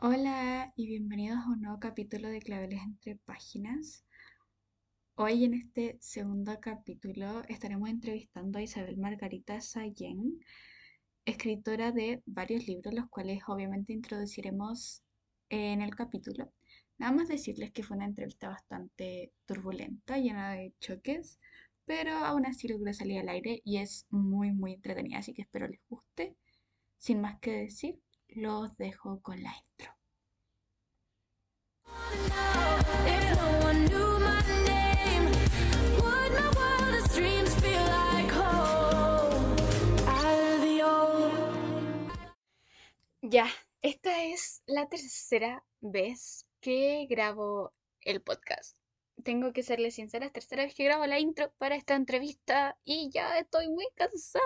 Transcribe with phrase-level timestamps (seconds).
[0.00, 4.04] Hola y bienvenidos a un nuevo capítulo de Claveles entre Páginas.
[5.16, 10.38] Hoy en este segundo capítulo estaremos entrevistando a Isabel Margarita Sayén,
[11.24, 15.02] escritora de varios libros, los cuales obviamente introduciremos
[15.48, 16.52] en el capítulo.
[16.98, 21.40] Nada más decirles que fue una entrevista bastante turbulenta, llena de choques,
[21.86, 25.66] pero aún así logró salir al aire y es muy muy entretenida, así que espero
[25.66, 26.36] les guste.
[26.98, 27.98] Sin más que decir,
[28.28, 29.98] los dejo con la intro.
[43.30, 43.46] Ya,
[43.82, 48.78] esta es la tercera vez que grabo el podcast.
[49.22, 53.10] Tengo que serle sincera, es tercera vez que grabo la intro para esta entrevista y
[53.10, 54.44] ya estoy muy cansada.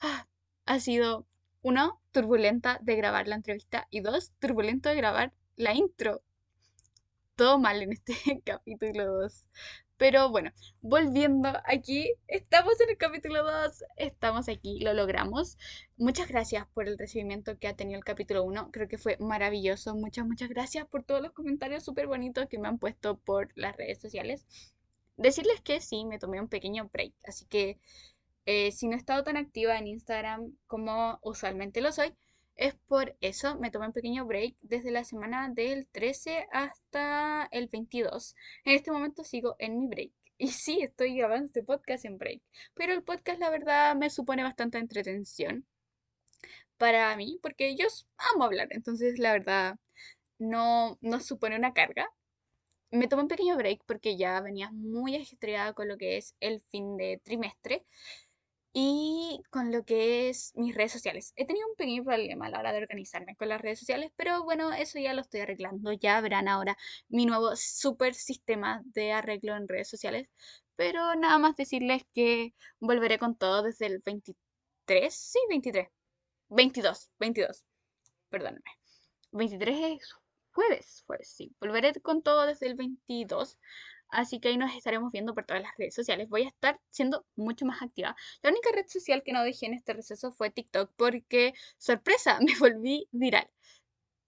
[0.00, 0.28] Ah,
[0.66, 1.26] ha sido
[1.62, 6.22] uno, turbulenta de grabar la entrevista y dos, turbulento de grabar la intro.
[7.36, 9.46] Todo mal en este capítulo 2.
[9.96, 15.56] Pero bueno, volviendo aquí, estamos en el capítulo 2, estamos aquí, lo logramos.
[15.96, 19.94] Muchas gracias por el recibimiento que ha tenido el capítulo 1, creo que fue maravilloso.
[19.94, 23.76] Muchas, muchas gracias por todos los comentarios súper bonitos que me han puesto por las
[23.76, 24.44] redes sociales.
[25.16, 27.78] Decirles que sí, me tomé un pequeño break, así que
[28.46, 32.14] eh, si no he estado tan activa en Instagram como usualmente lo soy,
[32.56, 37.68] es por eso me tomé un pequeño break desde la semana del 13 hasta el
[37.68, 38.36] 22.
[38.64, 40.12] En este momento sigo en mi break.
[40.38, 42.42] Y sí, estoy grabando este podcast en break.
[42.74, 45.64] Pero el podcast, la verdad, me supone bastante entretención
[46.78, 47.86] para mí, porque yo
[48.34, 48.68] amo hablar.
[48.70, 49.76] Entonces, la verdad,
[50.38, 52.08] no, no supone una carga.
[52.90, 56.60] Me tomé un pequeño break porque ya venía muy ajetreada con lo que es el
[56.70, 57.86] fin de trimestre
[58.72, 61.32] y con lo que es mis redes sociales.
[61.36, 64.44] He tenido un pequeño problema a la hora de organizarme con las redes sociales, pero
[64.44, 65.92] bueno, eso ya lo estoy arreglando.
[65.92, 66.76] Ya verán ahora
[67.08, 70.28] mi nuevo super sistema de arreglo en redes sociales.
[70.76, 75.88] Pero nada más decirles que volveré con todo desde el 23, sí, 23.
[76.48, 77.64] 22, 22.
[78.30, 78.62] Perdónenme.
[79.32, 80.14] 23 es
[80.52, 81.54] jueves, jueves, sí.
[81.60, 83.58] Volveré con todo desde el 22.
[84.12, 86.28] Así que ahí nos estaremos viendo por todas las redes sociales.
[86.28, 88.14] Voy a estar siendo mucho más activa.
[88.42, 92.54] La única red social que no dejé en este receso fue TikTok porque, sorpresa, me
[92.58, 93.48] volví viral.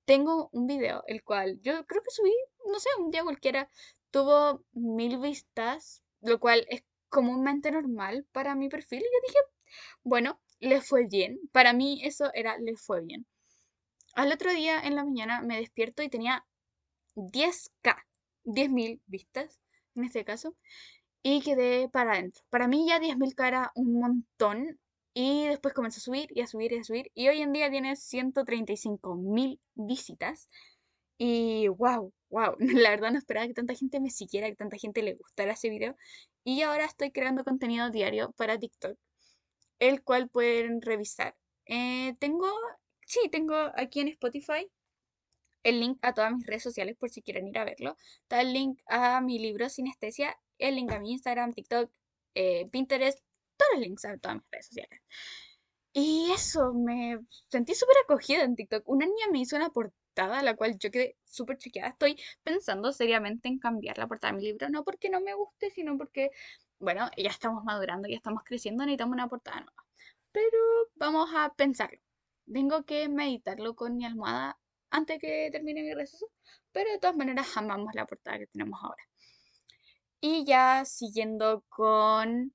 [0.07, 2.33] Tengo un video, el cual yo creo que subí,
[2.67, 3.71] no sé, un día cualquiera,
[4.11, 9.01] tuvo mil vistas, lo cual es comúnmente normal para mi perfil.
[9.01, 9.39] Y yo dije,
[10.03, 11.39] bueno, le fue bien.
[11.53, 13.27] Para mí eso era, le fue bien.
[14.15, 16.47] Al otro día en la mañana me despierto y tenía
[17.17, 18.03] 10k,
[18.45, 19.64] 10.000 vistas
[19.95, 20.55] en este caso,
[21.23, 22.45] y quedé para adentro.
[22.51, 24.79] Para mí ya 10.000 era un montón
[25.15, 27.71] y después comenzó a subir y a subir y a subir y hoy en día
[27.71, 30.49] tiene 135.000 visitas
[31.19, 32.57] y wow, wow,
[32.89, 35.71] la verdad no esperaba que tanta gente me siguiera, que tanta gente le gustara ese
[35.71, 35.97] video
[36.45, 38.99] y ahora estoy creando contenido diario para TikTok,
[39.79, 41.37] el cual pueden revisar.
[41.67, 42.49] Eh, tengo,
[43.07, 44.69] sí, tengo aquí en Spotify
[45.65, 47.97] el link a todas mis redes sociales por si quieren ir a verlo.
[48.23, 51.91] Está el link a mi libro Sinestesia, el link a mi Instagram, TikTok,
[52.35, 53.19] eh, Pinterest,
[53.57, 55.01] todos los links a todas mis redes sociales.
[55.93, 58.89] Y eso, me sentí súper acogida en TikTok.
[58.89, 61.91] Una niña me hizo una portada, la cual yo quedé súper chequeada.
[61.91, 65.71] Estoy pensando seriamente en cambiar la portada de mi libro, no porque no me guste,
[65.71, 66.31] sino porque,
[66.81, 69.85] bueno, ya estamos madurando, ya estamos creciendo, necesitamos una portada nueva.
[70.33, 70.59] Pero
[70.97, 72.01] vamos a pensarlo.
[72.53, 74.59] Tengo que meditarlo con mi almohada
[74.95, 76.27] antes que termine mi receso,
[76.73, 79.03] pero de todas maneras amamos la portada que tenemos ahora.
[80.21, 82.55] Y ya siguiendo con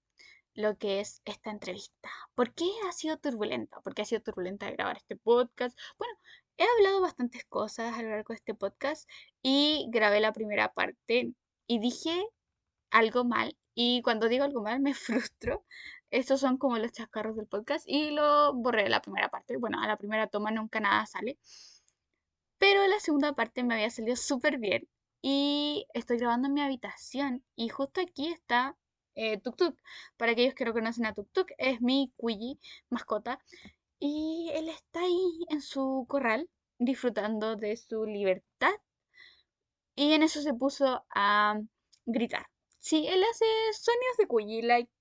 [0.53, 2.09] lo que es esta entrevista.
[2.35, 3.81] ¿Por qué ha sido turbulenta?
[3.81, 5.77] ¿Por qué ha sido turbulenta grabar este podcast?
[5.97, 6.13] Bueno,
[6.57, 9.09] he hablado bastantes cosas a lo largo de este podcast
[9.41, 11.33] y grabé la primera parte
[11.67, 12.25] y dije
[12.89, 15.65] algo mal y cuando digo algo mal me frustro.
[16.11, 19.57] Estos son como los chascarros del podcast y lo borré de la primera parte.
[19.57, 21.37] Bueno, a la primera toma nunca nada sale.
[22.59, 24.87] Pero la segunda parte me había salido súper bien.
[25.21, 27.43] Y estoy grabando en mi habitación.
[27.55, 28.77] Y justo aquí está
[29.15, 29.77] eh, Tuk Tuk.
[30.17, 32.59] Para aquellos que no conocen a Tuk Tuk, es mi Quilly
[32.89, 33.39] mascota.
[33.99, 38.71] Y él está ahí en su corral, disfrutando de su libertad.
[39.95, 41.59] Y en eso se puso a
[42.05, 42.47] gritar.
[42.79, 44.91] Sí, él hace sonidos de Quilly, like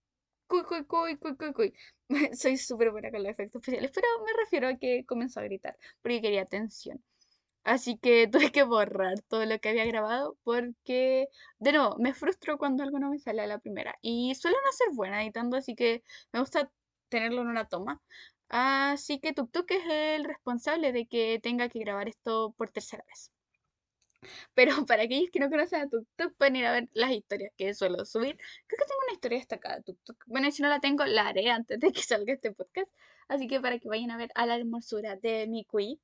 [0.49, 1.75] cuy, cuy, cuy, cuy, cuy, cuy.
[2.37, 5.77] Soy súper buena con los efectos especiales, pero me refiero a que comenzó a gritar
[6.03, 7.03] porque quería atención.
[7.69, 11.29] Así que tuve que borrar todo lo que había grabado porque,
[11.59, 13.99] de nuevo, me frustro cuando algo no me sale a la primera.
[14.03, 16.71] Y suelo no ser buena editando, así que me gusta
[17.11, 18.01] tenerlo en una toma.
[18.49, 23.31] Así que Tuk es el responsable de que tenga que grabar esto por tercera vez.
[24.55, 27.75] Pero para aquellos que no conocen a TukTuk, pueden ir a ver las historias que
[27.75, 28.37] suelo subir.
[28.67, 30.25] Creo que tengo una historia destacada de TukTuk.
[30.27, 32.91] Bueno, si no la tengo, la haré antes de que salga este podcast.
[33.29, 36.01] Así que para que vayan a ver a la hermosura de mi Kui,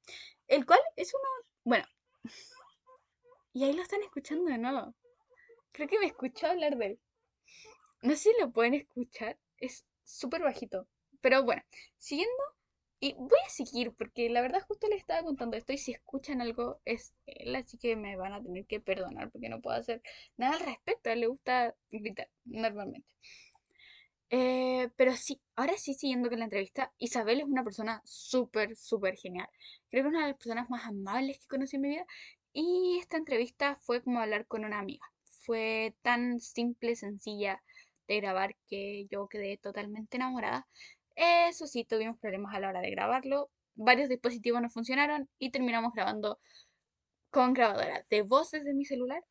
[0.48, 1.53] el cual es uno.
[1.64, 1.86] Bueno,
[3.54, 4.94] y ahí lo están escuchando de nuevo.
[5.72, 7.00] Creo que me escuchó hablar de él.
[8.02, 9.38] No sé si lo pueden escuchar.
[9.58, 10.86] Es súper bajito.
[11.20, 11.62] Pero bueno,
[11.96, 12.42] siguiendo
[13.00, 16.40] y voy a seguir porque la verdad justo les estaba contando esto y si escuchan
[16.40, 20.02] algo es él, así que me van a tener que perdonar porque no puedo hacer
[20.36, 21.14] nada al respecto.
[21.14, 23.08] Le gusta gritar normalmente.
[24.36, 29.14] Eh, pero sí, ahora sí siguiendo con la entrevista, Isabel es una persona súper, súper
[29.16, 29.48] genial.
[29.90, 32.06] Creo que es una de las personas más amables que conocí en mi vida.
[32.52, 35.06] Y esta entrevista fue como hablar con una amiga.
[35.46, 37.62] Fue tan simple, sencilla
[38.08, 40.66] de grabar que yo quedé totalmente enamorada.
[41.14, 43.50] Eso sí, tuvimos problemas a la hora de grabarlo.
[43.76, 46.40] Varios dispositivos no funcionaron y terminamos grabando
[47.30, 49.22] con grabadora de voces de mi celular.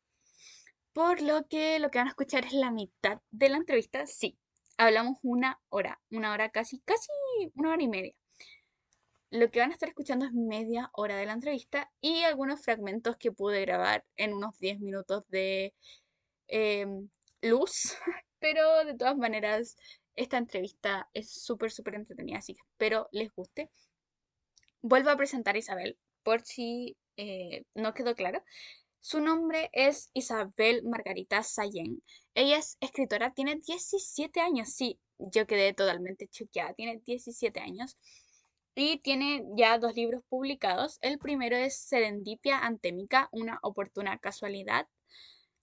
[0.94, 4.06] Por lo que lo que van a escuchar es la mitad de la entrevista.
[4.06, 4.38] Sí,
[4.76, 7.10] hablamos una hora, una hora casi, casi
[7.54, 8.14] una hora y media.
[9.30, 13.16] Lo que van a estar escuchando es media hora de la entrevista y algunos fragmentos
[13.16, 15.74] que pude grabar en unos 10 minutos de
[16.48, 17.08] em,
[17.42, 17.96] luz,
[18.38, 19.76] pero de todas maneras
[20.14, 23.70] esta entrevista es súper, súper entretenida, así que espero les guste.
[24.82, 28.42] Vuelvo a presentar a Isabel, por si eh, no quedó claro.
[29.06, 32.02] Su nombre es Isabel Margarita Sayen.
[32.32, 37.98] Ella es escritora, tiene 17 años, sí, yo quedé totalmente choqueada, tiene 17 años.
[38.74, 40.96] Y tiene ya dos libros publicados.
[41.02, 44.88] El primero es Serendipia Antémica, una oportuna casualidad,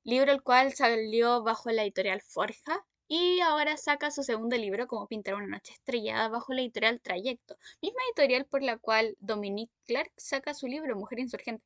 [0.03, 5.07] libro el cual salió bajo la editorial Forja y ahora saca su segundo libro, Como
[5.07, 10.13] pintar una noche estrellada, bajo la editorial Trayecto, misma editorial por la cual Dominique Clark
[10.15, 11.65] saca su libro, Mujer Insurgente.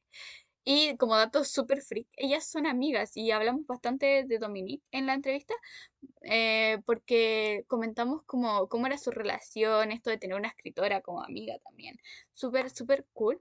[0.66, 5.14] Y como dato súper freak, ellas son amigas y hablamos bastante de Dominique en la
[5.14, 5.54] entrevista
[6.24, 11.58] eh, porque comentamos cómo, cómo era su relación, esto de tener una escritora como amiga
[11.64, 11.98] también.
[12.34, 13.40] Súper, súper cool.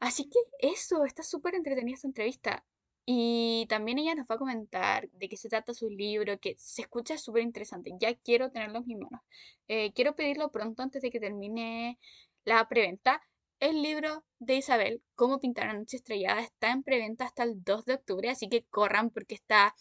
[0.00, 2.64] Así que eso, está súper entretenida esta entrevista.
[3.06, 6.82] Y también ella nos va a comentar de qué se trata su libro, que se
[6.82, 7.92] escucha súper interesante.
[8.00, 9.20] Ya quiero tenerlo en mis manos.
[9.68, 11.98] Eh, quiero pedirlo pronto antes de que termine
[12.44, 13.22] la preventa.
[13.64, 17.86] El libro de Isabel, Cómo pintar una noche estrellada, está en preventa hasta el 2
[17.86, 19.74] de octubre, así que corran porque está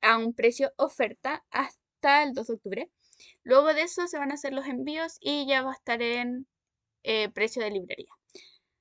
[0.00, 2.90] a un precio oferta hasta el 2 de octubre.
[3.44, 6.48] Luego de eso se van a hacer los envíos y ya va a estar en
[7.04, 8.10] eh, precio de librería.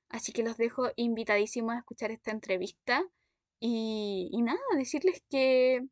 [0.09, 3.03] Así que los dejo invitadísimos a escuchar esta entrevista.
[3.59, 5.85] Y, nada, decirles que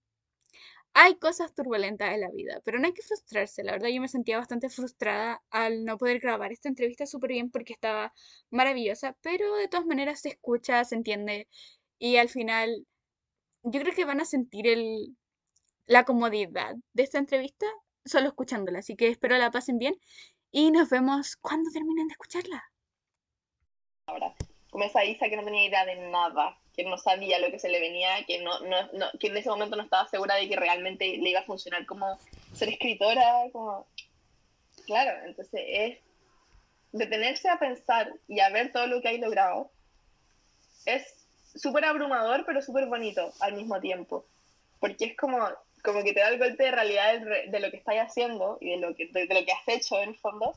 [0.93, 3.63] hay cosas turbulentas en la vida, pero no hay que frustrarse.
[3.63, 7.49] La verdad, yo me sentía bastante frustrada al no poder grabar esta entrevista súper bien
[7.49, 8.13] porque estaba
[8.49, 11.47] maravillosa, pero de todas maneras se escucha, se entiende
[11.97, 12.87] y al final
[13.63, 15.15] yo creo que van a sentir el,
[15.85, 17.65] la comodidad de esta entrevista
[18.05, 18.79] solo escuchándola.
[18.79, 19.95] Así que espero la pasen bien
[20.51, 22.63] y nos vemos cuando terminen de escucharla.
[24.07, 24.35] Ahora,
[24.83, 27.79] esa Isa que no tenía idea de nada que no sabía lo que se le
[27.79, 31.17] venía, que, no, no, no, que en ese momento no estaba segura de que realmente
[31.17, 32.17] le iba a funcionar como
[32.53, 33.87] ser escritora, como...
[34.85, 35.97] Claro, entonces es
[36.91, 39.71] detenerse a pensar y a ver todo lo que hay logrado.
[40.85, 41.21] Es
[41.55, 44.25] súper abrumador, pero súper bonito al mismo tiempo,
[44.79, 45.37] porque es como,
[45.83, 48.77] como que te da el golpe de realidad de, lo que estás haciendo y de
[48.77, 50.55] lo que, de, lo que has hecho en el fondo,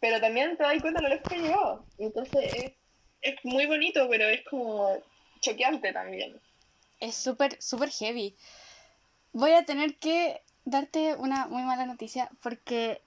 [0.00, 1.84] pero también te das cuenta de lo que llegó.
[1.98, 2.72] Entonces es,
[3.22, 4.98] es muy bonito, pero es como
[5.40, 6.40] choqueante también.
[7.00, 8.36] Es súper, súper heavy.
[9.32, 13.00] Voy a tener que darte una muy mala noticia porque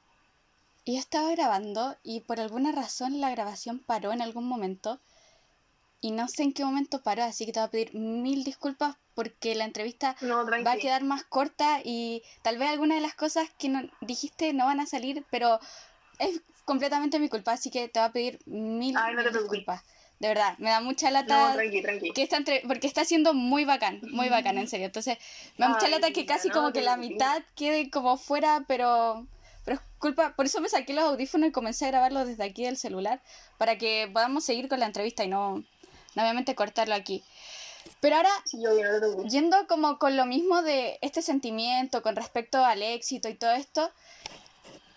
[0.86, 5.00] yo estaba grabando y por alguna razón la grabación paró en algún momento
[6.02, 8.98] y no sé en qué momento paró, así que te voy a pedir mil disculpas
[9.16, 13.50] porque la entrevista va a quedar más corta y tal vez algunas de las cosas
[13.58, 15.60] que no, dijiste no van a salir, pero
[16.20, 18.98] es completamente mi culpa, así que te voy a pedir mil,
[19.32, 19.84] disculpas.
[20.24, 21.54] De verdad, me da mucha lata.
[22.16, 24.86] Que está entre, porque está siendo muy bacán, muy bacán, en serio.
[24.86, 25.18] Entonces,
[25.58, 29.28] me da mucha lata que casi como que la mitad quede como fuera, pero.
[29.66, 30.34] Pero es culpa.
[30.34, 33.22] Por eso me saqué los audífonos y comencé a grabarlo desde aquí del celular.
[33.58, 35.56] Para que podamos seguir con la entrevista y no,
[36.16, 37.22] no obviamente cortarlo aquí.
[38.00, 38.32] Pero ahora,
[39.28, 43.92] yendo como con lo mismo de este sentimiento con respecto al éxito y todo esto,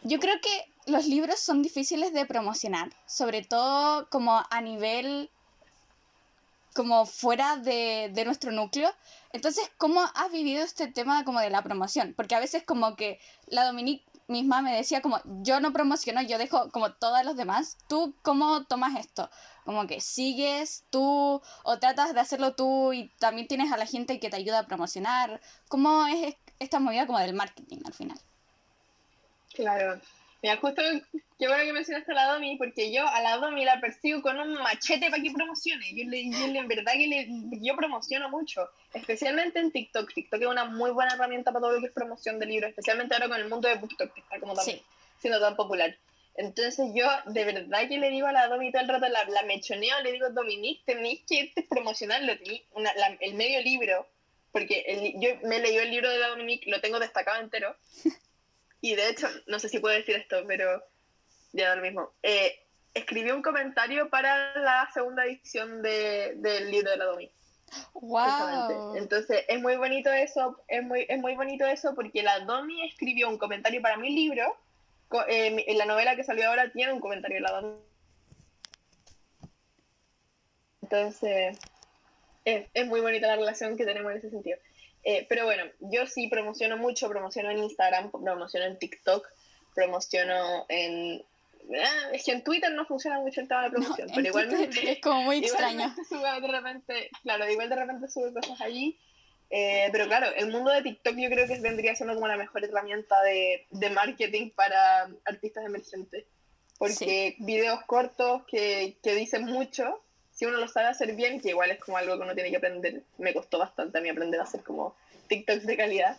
[0.05, 5.31] yo creo que los libros son difíciles de promocionar, sobre todo como a nivel
[6.75, 8.91] como fuera de, de, nuestro núcleo.
[9.33, 12.13] Entonces, ¿cómo has vivido este tema como de la promoción?
[12.15, 16.39] Porque a veces como que la Dominique misma me decía como, yo no promociono, yo
[16.39, 17.79] dejo como todos los demás.
[17.89, 19.31] ¿Tú cómo tomas esto?
[19.65, 24.21] Como que sigues tú o tratas de hacerlo tú y también tienes a la gente
[24.21, 25.41] que te ayuda a promocionar.
[25.69, 28.21] ¿Cómo es esta movida como del marketing al final?
[29.55, 30.01] Claro.
[30.43, 30.83] Mira, justo
[31.39, 34.39] qué bueno que mencionaste a la Domi, porque yo a la Domi la persigo con
[34.39, 35.95] un machete para que promocione.
[35.95, 37.27] Yo, le, yo en verdad que le,
[37.61, 40.13] yo promociono mucho, especialmente en TikTok.
[40.13, 43.15] TikTok es una muy buena herramienta para todo lo que es promoción de libros, especialmente
[43.15, 44.81] ahora con el mundo de BookTok, que está como también
[45.19, 45.97] siendo tan popular.
[46.37, 49.43] Entonces yo de verdad que le digo a la Domi todo el rato, la, la
[49.45, 52.33] mechoneo, le digo, Dominique, tenéis que promocionarlo,
[52.75, 52.91] una,
[53.21, 54.07] el medio libro,
[54.53, 57.75] porque el, yo me leí el libro de la Dominique, lo tengo destacado entero,
[58.87, 60.81] y de hecho, no sé si puedo decir esto, pero
[61.53, 62.13] ya da lo mismo.
[62.23, 62.55] Eh,
[62.95, 67.33] escribí un comentario para la segunda edición de, del libro de la Domi.
[67.95, 68.95] Wow.
[68.95, 73.29] Entonces, es muy bonito eso, es muy, es muy bonito eso porque la Domi escribió
[73.29, 74.57] un comentario para mi libro
[75.27, 77.83] eh, en la novela que salió ahora tiene un comentario helado.
[80.81, 81.59] Entonces,
[82.45, 84.59] es, es, muy bonita la relación que tenemos en ese sentido.
[85.09, 89.25] Eh, pero bueno, yo sí promociono mucho, promociono en Instagram, promociono en TikTok,
[89.73, 91.25] promociono en...
[91.81, 94.93] Ah, es que en Twitter no funciona mucho el tema de promoción, pero igualmente...
[94.93, 95.95] Es como muy extraño.
[96.41, 98.99] de repente, claro, igual de repente sube cosas allí
[99.49, 102.65] eh, pero claro, el mundo de TikTok yo creo que vendría siendo como la mejor
[102.65, 106.25] herramienta de, de marketing para artistas emergentes.
[106.79, 110.03] Porque videos cortos que, que, dicen mucho,
[110.37, 112.59] si uno lo sabe hacer bien, que igual es como algo que uno tiene que
[112.59, 114.95] aprender, me costó bastante a mí aprender a hacer como
[115.29, 116.19] TikToks de calidad.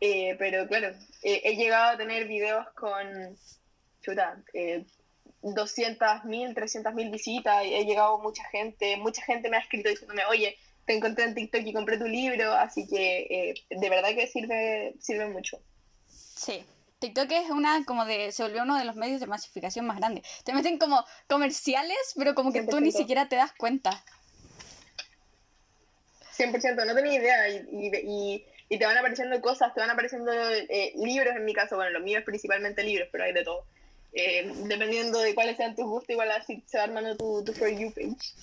[0.00, 0.88] Eh, pero claro,
[1.22, 3.36] eh, he llegado a tener videos con,
[4.02, 4.84] chuta, eh,
[5.42, 10.94] 200.000, 300.000 visitas, he llegado mucha gente, mucha gente me ha escrito diciéndome, oye, te
[10.94, 15.26] encontré en TikTok y compré tu libro, así que eh, de verdad que sirve, sirve
[15.26, 15.58] mucho.
[16.06, 16.64] Sí.
[16.98, 20.26] TikTok es una como de, se volvió uno de los medios de masificación más grandes.
[20.44, 24.02] Te meten como comerciales, pero como que tú ni siquiera te das cuenta.
[26.36, 27.48] 100%, no tenía idea.
[27.48, 31.90] Y, y, te van apareciendo cosas, te van apareciendo eh, libros en mi caso, bueno,
[31.90, 33.64] los míos principalmente libros, pero hay de todo.
[34.12, 37.68] Eh, dependiendo de cuáles sean tus gustos, igual así se va armando tu, tu For
[37.68, 38.34] You page.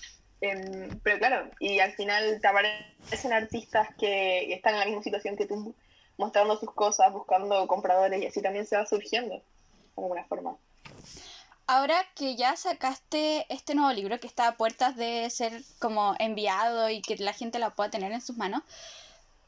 [0.42, 5.38] Em, pero claro, y al final te aparecen artistas que están en la misma situación
[5.38, 5.74] que tú,
[6.18, 9.42] mostrando sus cosas, buscando compradores y así también se va surgiendo de
[9.98, 10.56] alguna forma.
[11.68, 16.90] Ahora que ya sacaste este nuevo libro que está a puertas de ser como enviado
[16.90, 18.62] y que la gente lo pueda tener en sus manos,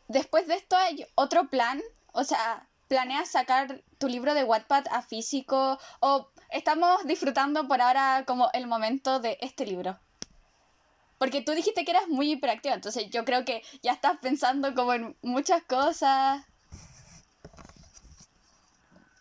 [0.07, 1.79] después de esto hay otro plan,
[2.13, 8.23] o sea, ¿planeas sacar tu libro de Wattpad a físico o estamos disfrutando por ahora
[8.25, 9.99] como el momento de este libro?
[11.19, 14.93] Porque tú dijiste que eras muy hiperactiva, entonces yo creo que ya estás pensando como
[14.93, 16.43] en muchas cosas.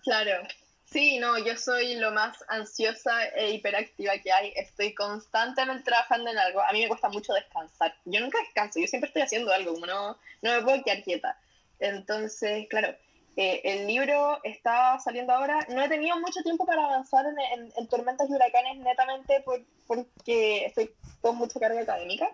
[0.07, 0.47] Claro.
[0.85, 4.53] Sí, no, yo soy lo más ansiosa e hiperactiva que hay.
[4.55, 6.61] Estoy constantemente trabajando en algo.
[6.61, 7.93] A mí me cuesta mucho descansar.
[8.05, 11.37] Yo nunca descanso, yo siempre estoy haciendo algo, no, no me puedo quedar quieta.
[11.81, 12.95] Entonces, claro,
[13.35, 15.67] eh, el libro está saliendo ahora.
[15.71, 20.95] No he tenido mucho tiempo para avanzar en, Tormentas y Huracanes, netamente por, porque estoy
[21.21, 22.31] con mucha carga académica.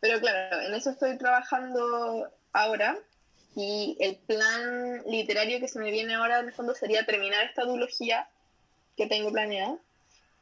[0.00, 2.96] Pero claro, en eso estoy trabajando ahora.
[3.56, 7.64] Y el plan literario que se me viene ahora, en el fondo, sería terminar esta
[7.64, 8.28] duología
[8.96, 9.78] que tengo planeada.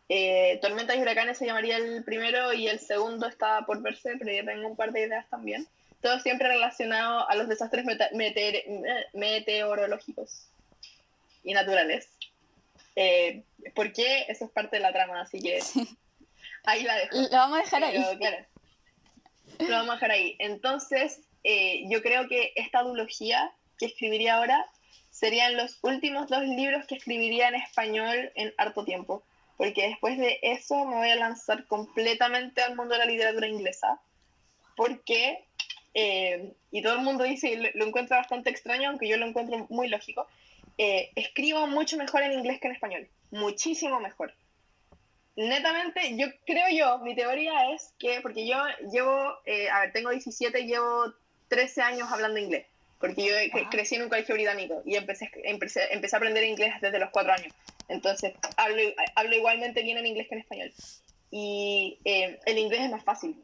[0.09, 4.33] Eh, Tormentas y Huracanes se llamaría el primero y el segundo está por verse, pero
[4.33, 5.66] ya tengo un par de ideas también
[6.02, 7.87] todo siempre relacionado a los desastres
[9.14, 10.49] meteorológicos
[11.45, 12.09] y naturales.
[12.97, 14.26] Eh, ¿Por qué?
[14.28, 15.61] Eso es parte de la trama, así que
[16.64, 17.16] ahí la dejo.
[17.16, 17.99] Lo vamos a dejar ahí.
[19.59, 20.37] lo vamos a dejar ahí.
[20.40, 24.64] Entonces, eh, yo creo que esta duología que escribiría ahora
[25.11, 29.22] serían los últimos dos libros que escribiría en español en harto tiempo,
[29.56, 34.00] porque después de eso me voy a lanzar completamente al mundo de la literatura inglesa,
[34.76, 35.44] porque
[35.94, 39.66] eh, y todo el mundo dice, lo, lo encuentra bastante extraño, aunque yo lo encuentro
[39.68, 40.26] muy lógico,
[40.78, 44.34] eh, escribo mucho mejor en inglés que en español, muchísimo mejor.
[45.37, 48.56] Netamente, yo creo yo, mi teoría es que, porque yo
[48.90, 51.12] llevo, eh, a ver, tengo 17, llevo
[51.52, 52.64] 13 años hablando inglés,
[52.99, 56.99] porque yo crecí en un colegio británico y empecé, empecé, empecé, a aprender inglés desde
[56.99, 57.52] los 4 años.
[57.88, 58.80] Entonces, hablo,
[59.14, 60.73] hablo igualmente bien en inglés que en español.
[61.30, 63.37] Y el inglés es más fácil,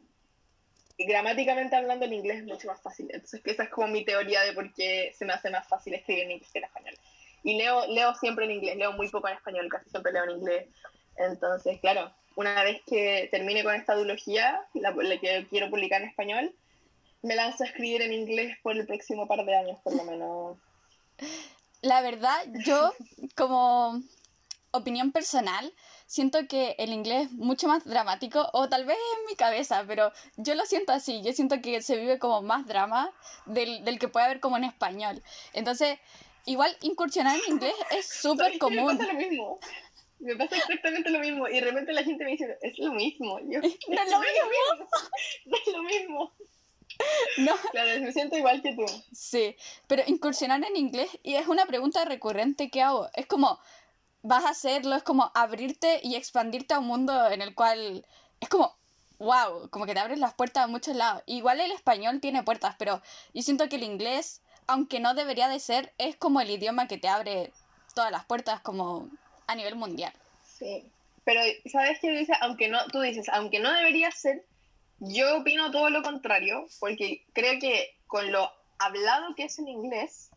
[0.97, 3.09] gramáticamente hablando el inglés es mucho más fácil.
[3.11, 6.23] Entonces esa es como mi teoría de por qué se me hace más fácil escribir
[6.23, 6.95] en inglés que en español.
[7.43, 10.31] Y leo, leo siempre en inglés, leo muy poco en español, casi siempre leo en
[10.31, 10.67] inglés.
[11.15, 16.53] Entonces, claro, una vez que termine con esta duología, la, que quiero publicar en español,
[17.21, 20.57] me lanzo a escribir en inglés por el próximo par de años, por lo menos.
[21.81, 22.93] la verdad, yo
[23.35, 24.01] como
[24.71, 25.73] opinión personal,
[26.05, 30.11] siento que el inglés es mucho más dramático, o tal vez en mi cabeza, pero
[30.37, 33.11] yo lo siento así, yo siento que se vive como más drama
[33.45, 35.21] del, del que puede haber como en español.
[35.53, 35.99] Entonces,
[36.45, 38.97] igual incursionar en inglés es súper común.
[38.97, 39.59] Me pasa lo mismo.
[40.19, 41.47] Me pasa exactamente lo mismo.
[41.47, 43.39] Y de repente la gente me dice, es lo mismo.
[43.39, 44.89] Yo, no es lo mismo.
[45.45, 46.33] No es lo mismo.
[47.37, 47.55] No.
[47.71, 48.85] Claro, me siento igual que tú.
[49.13, 49.55] Sí,
[49.87, 53.59] pero incursionar en inglés, y es una pregunta recurrente que hago, es como,
[54.21, 58.05] vas a hacerlo, es como abrirte y expandirte a un mundo en el cual
[58.39, 58.75] es como,
[59.19, 61.23] wow, como que te abres las puertas a muchos lados.
[61.25, 63.01] Igual el español tiene puertas, pero
[63.33, 66.97] yo siento que el inglés, aunque no debería de ser, es como el idioma que
[66.97, 67.51] te abre
[67.93, 69.09] todas las puertas como
[69.47, 70.13] a nivel mundial.
[70.43, 70.85] Sí,
[71.23, 71.41] pero
[71.71, 72.33] ¿sabes qué dice?
[72.41, 74.45] Aunque no, tú dices, aunque no debería ser,
[74.99, 80.29] yo opino todo lo contrario, porque creo que con lo hablado que es en inglés,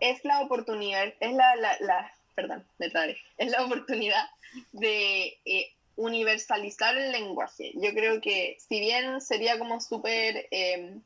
[0.00, 4.28] es la oportunidad, es la, la, la perdón, me trae, es la oportunidad
[4.72, 7.72] de eh, universalizar el lenguaje.
[7.74, 10.98] Yo creo que si bien sería como súper eh,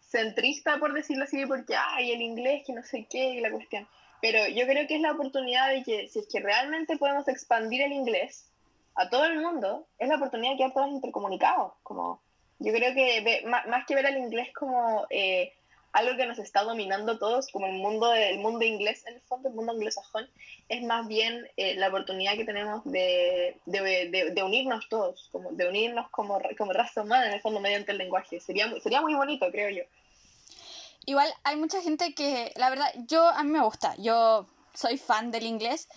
[0.00, 3.86] centrista, por decirlo así, porque hay el inglés, que no sé qué, y la cuestión,
[4.20, 7.82] pero yo creo que es la oportunidad de que si es que realmente podemos expandir
[7.82, 8.47] el inglés
[8.98, 11.72] a todo el mundo, es la oportunidad de quedar todos intercomunicados.
[11.84, 12.20] Como,
[12.58, 15.52] yo creo que ve, más, que ver al inglés como eh,
[15.92, 19.48] algo que nos está dominando todos, como el mundo, el mundo inglés, en el fondo,
[19.48, 20.28] el mundo anglosajón,
[20.68, 25.52] es más bien eh, la oportunidad que tenemos de, de, de, de, unirnos todos, como
[25.52, 28.40] de unirnos como, como raza humana, en el fondo, mediante el lenguaje.
[28.40, 29.84] Sería, sería muy bonito, creo yo.
[31.06, 35.30] Igual hay mucha gente que, la verdad, yo a mí me gusta, yo soy fan
[35.30, 35.88] del inglés.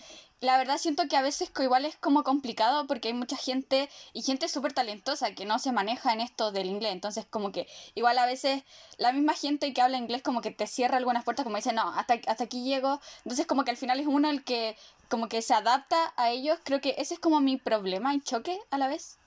[0.42, 4.22] La verdad siento que a veces igual es como complicado porque hay mucha gente y
[4.22, 6.92] gente súper talentosa que no se maneja en esto del inglés.
[6.92, 8.64] Entonces como que igual a veces
[8.98, 11.90] la misma gente que habla inglés como que te cierra algunas puertas como dice, no,
[11.94, 13.00] hasta, hasta aquí llego.
[13.18, 14.76] Entonces como que al final es uno el que
[15.08, 16.58] como que se adapta a ellos.
[16.64, 19.18] Creo que ese es como mi problema y choque a la vez.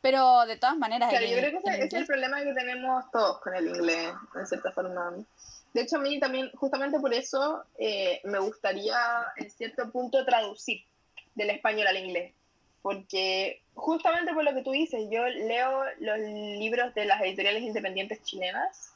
[0.00, 1.10] Pero de todas maneras...
[1.10, 4.12] Claro, el, yo creo que ese, es el problema que tenemos todos con el inglés,
[4.34, 5.12] en cierta forma.
[5.74, 8.98] De hecho, a mí también, justamente por eso, eh, me gustaría
[9.36, 10.82] en cierto punto traducir
[11.34, 12.32] del español al inglés.
[12.82, 18.22] Porque justamente por lo que tú dices, yo leo los libros de las editoriales independientes
[18.22, 18.94] chilenas,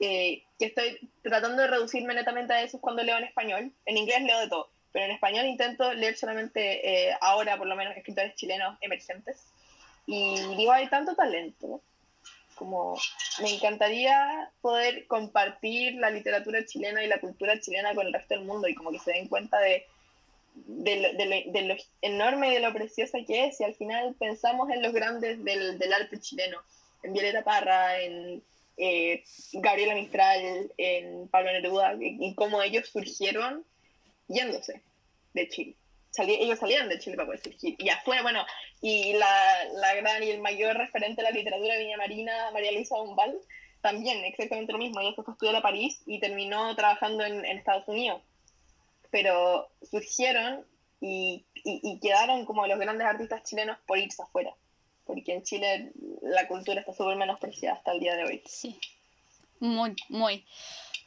[0.00, 3.72] eh, que estoy tratando de reducirme netamente a eso cuando leo en español.
[3.84, 7.76] En inglés leo de todo, pero en español intento leer solamente eh, ahora, por lo
[7.76, 9.44] menos, escritores chilenos emergentes.
[10.06, 11.82] Y digo, hay tanto talento
[12.58, 12.98] como
[13.40, 18.44] me encantaría poder compartir la literatura chilena y la cultura chilena con el resto del
[18.44, 19.86] mundo y como que se den cuenta de,
[20.56, 25.42] lo, enorme y de lo preciosa que es y al final pensamos en los grandes
[25.44, 26.58] del, del arte chileno,
[27.02, 28.42] en Violeta Parra, en
[28.76, 33.64] eh, Gabriela Mistral, en Pablo Neruda y, y cómo ellos surgieron
[34.26, 34.82] yéndose
[35.34, 35.76] de Chile
[36.18, 37.76] salí, ellos salían de Chile para poder surgir.
[37.78, 38.44] Y ya fue, bueno,
[38.80, 42.96] y la, la, gran y el mayor referente de la literatura viña marina, María Luisa
[42.96, 43.38] Bombal,
[43.80, 45.00] también exactamente lo mismo.
[45.00, 48.22] Ella fue a estudiar a París y terminó trabajando en, en Estados Unidos.
[49.10, 50.66] Pero surgieron
[51.00, 54.52] y, y, y, quedaron como los grandes artistas chilenos por irse afuera.
[55.04, 58.42] Porque en Chile la cultura está súper menospreciada hasta el día de hoy.
[58.44, 58.78] Sí,
[59.60, 60.44] muy, muy.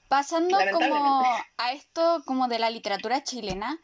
[0.08, 1.24] Pasando como
[1.58, 3.80] a esto como de la literatura chilena,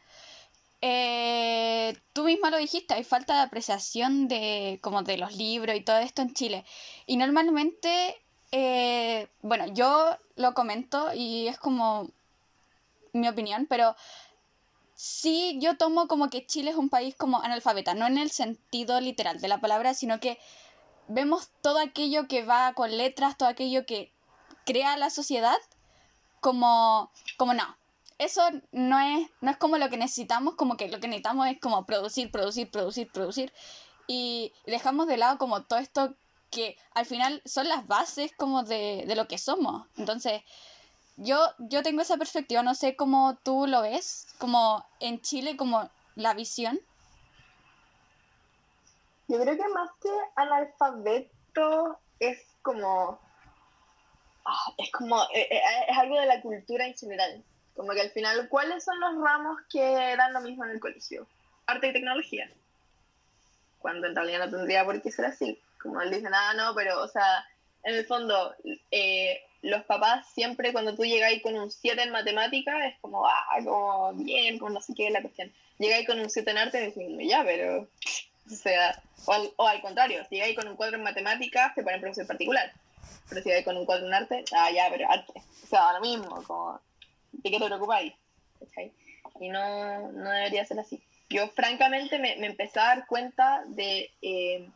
[0.80, 5.80] eh, tú misma lo dijiste, hay falta de apreciación de como de los libros y
[5.80, 6.64] todo esto en Chile.
[7.06, 8.16] Y normalmente,
[8.52, 12.10] eh, bueno, yo lo comento y es como
[13.12, 13.96] mi opinión, pero
[14.94, 19.00] sí yo tomo como que Chile es un país como analfabeta, no en el sentido
[19.00, 20.38] literal de la palabra, sino que
[21.08, 24.12] vemos todo aquello que va con letras, todo aquello que
[24.64, 25.56] crea la sociedad
[26.40, 27.76] como, como no,
[28.18, 31.60] eso no es, no es como lo que necesitamos, como que lo que necesitamos es
[31.60, 33.52] como producir, producir, producir, producir.
[34.08, 36.14] Y dejamos de lado como todo esto
[36.50, 39.86] que al final son las bases como de, de lo que somos.
[39.96, 40.42] Entonces,
[41.16, 45.88] yo, yo tengo esa perspectiva, no sé cómo tú lo ves, como en Chile, como
[46.16, 46.80] la visión.
[49.28, 53.20] Yo creo que más que analfabeto es como...
[54.44, 55.22] Ah, es como...
[55.34, 55.46] Es,
[55.88, 57.44] es algo de la cultura en general
[57.78, 59.80] como que al final, ¿cuáles son los ramos que
[60.16, 61.28] dan lo mismo en el colegio?
[61.64, 62.50] Arte y tecnología.
[63.78, 65.60] Cuando en realidad no tendría por qué ser así.
[65.80, 67.46] Como él dice, nada, no, pero, o sea,
[67.84, 68.52] en el fondo,
[68.90, 73.46] eh, los papás siempre cuando tú llegáis con un 7 en matemática, es como, ah,
[73.62, 75.52] como bien, como no sé qué es la cuestión.
[75.78, 79.80] Llegáis con un 7 en arte decís, ya, pero, o sea, o al, o al
[79.82, 82.72] contrario, si llegáis con un 4 en matemáticas, te ponen profesor particular.
[83.28, 85.34] Pero si llegáis con un 4 en arte, ah, ya, pero arte.
[85.62, 86.80] O sea, lo mismo, como,
[87.32, 88.14] ¿De qué te preocupáis?
[88.58, 88.92] ¿cachai?
[89.40, 91.02] Y no, no debería ser así.
[91.30, 94.68] Yo francamente me, me empecé a dar cuenta de, eh,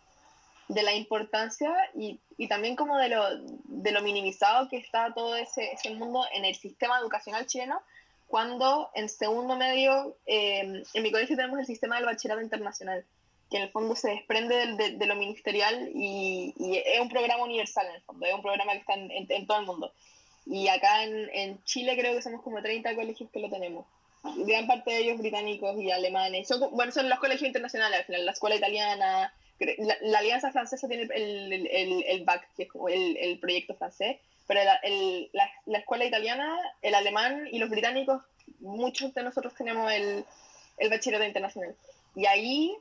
[0.68, 3.24] de la importancia y, y, también como de lo,
[3.64, 7.80] de lo minimizado que está todo ese, ese mundo en el sistema educacional chileno,
[8.26, 13.04] cuando en segundo medio, eh, en mi colegio tenemos el sistema del bachillerato internacional,
[13.50, 17.44] que en el fondo se desprende de, de, lo ministerial y, y, es un programa
[17.44, 19.92] universal en el fondo, es un programa que está en, en, en todo el mundo.
[20.46, 23.86] Y acá en, en, Chile creo que somos como 30 colegios que lo tenemos.
[24.22, 26.48] Gran parte de ellos británicos y alemanes.
[26.48, 29.32] Son, bueno, son los colegios internacionales al final, la escuela italiana.
[29.78, 33.38] La, la Alianza Francesa tiene el, el, el, el BAC, que es como el, el
[33.38, 34.16] proyecto francés,
[34.48, 34.80] pero la,
[35.66, 38.22] la, escuela italiana, el alemán y los británicos,
[38.58, 40.24] muchos de nosotros tenemos el,
[40.78, 41.76] el bachillerato internacional.
[42.16, 42.76] Y ahí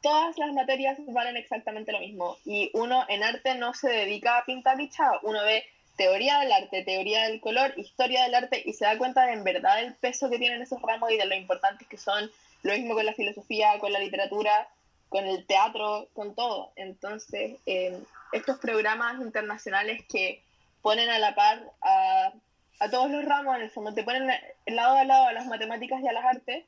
[0.00, 2.36] todas las materias valen exactamente lo mismo.
[2.44, 5.64] Y uno en arte no se dedica a pintar bichado, uno ve
[5.96, 9.44] teoría del arte, teoría del color, historia del arte y se da cuenta de en
[9.44, 12.30] verdad el peso que tienen esos ramos y de lo importantes que son.
[12.62, 14.68] Lo mismo con la filosofía, con la literatura,
[15.08, 16.72] con el teatro, con todo.
[16.76, 17.98] Entonces, eh,
[18.32, 20.42] estos programas internacionales que
[20.82, 22.32] ponen a la par a,
[22.80, 24.30] a, todos los ramos, en el fondo, te ponen
[24.66, 26.64] lado a lado a las matemáticas y a las artes,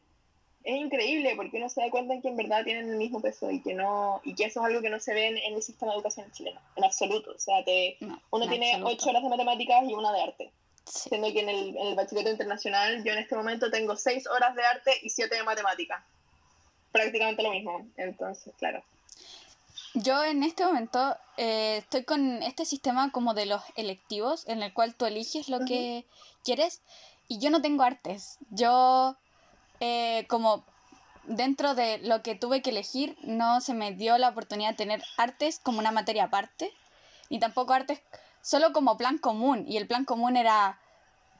[0.64, 3.50] es increíble porque uno se da cuenta en que en verdad tienen el mismo peso
[3.50, 5.62] y que no y que eso es algo que no se ve en, en el
[5.62, 8.92] sistema de educación chileno en absoluto o sea te, no, uno tiene absoluto.
[8.94, 10.50] ocho horas de matemáticas y una de arte
[10.84, 11.08] sí.
[11.08, 14.54] siendo que en el, en el, bachillerato internacional yo en este momento tengo seis horas
[14.54, 16.02] de arte y siete de matemáticas
[16.92, 18.82] prácticamente lo mismo entonces claro
[19.94, 24.72] yo en este momento eh, estoy con este sistema como de los electivos en el
[24.72, 25.66] cual tú eliges lo uh -huh.
[25.66, 26.04] que
[26.44, 26.82] quieres
[27.26, 29.16] y yo no tengo artes yo
[29.80, 30.64] eh, como
[31.24, 35.04] dentro de lo que tuve que elegir, no se me dio la oportunidad de tener
[35.16, 36.72] artes como una materia aparte,
[37.30, 38.00] ni tampoco artes
[38.40, 40.80] solo como plan común, y el plan común era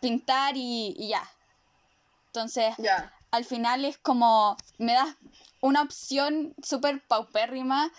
[0.01, 1.23] pintar y, y ya.
[2.27, 3.13] Entonces, yeah.
[3.31, 5.17] al final es como, me das
[5.61, 7.91] una opción súper paupérrima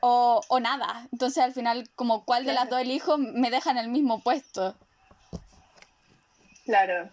[0.00, 1.08] o, o, nada.
[1.12, 4.76] Entonces, al final, como cuál de las dos elijo, me deja en el mismo puesto.
[6.64, 7.10] Claro.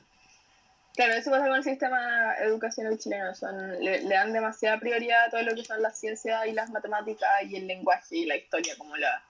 [0.98, 3.36] Claro, eso pasa con el sistema educacional chileno.
[3.36, 6.72] Son, le, le, dan demasiada prioridad a todo lo que son las ciencias y las
[6.72, 9.22] matemáticas y el lenguaje y la historia, como la,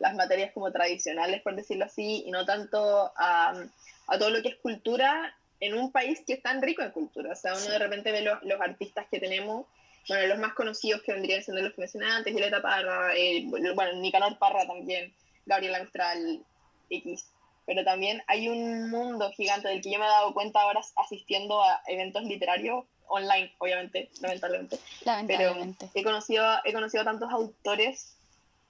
[0.00, 3.54] las materias como tradicionales, por decirlo así, y no tanto a,
[4.06, 7.32] a, todo lo que es cultura en un país que es tan rico en cultura.
[7.32, 7.70] O sea, uno sí.
[7.70, 9.64] de repente ve los, los, artistas que tenemos,
[10.06, 13.94] bueno, los más conocidos que vendrían siendo los que mencioné antes, Violeta Parra, eh, bueno,
[13.94, 15.10] Nicanor Parra también,
[15.46, 16.44] Gabriela Mistral,
[16.90, 17.28] X
[17.66, 21.62] pero también hay un mundo gigante del que yo me he dado cuenta ahora asistiendo
[21.62, 24.78] a eventos literarios online, obviamente, lamentablemente.
[25.04, 25.88] lamentablemente.
[25.92, 28.16] Pero he conocido, he conocido a tantos autores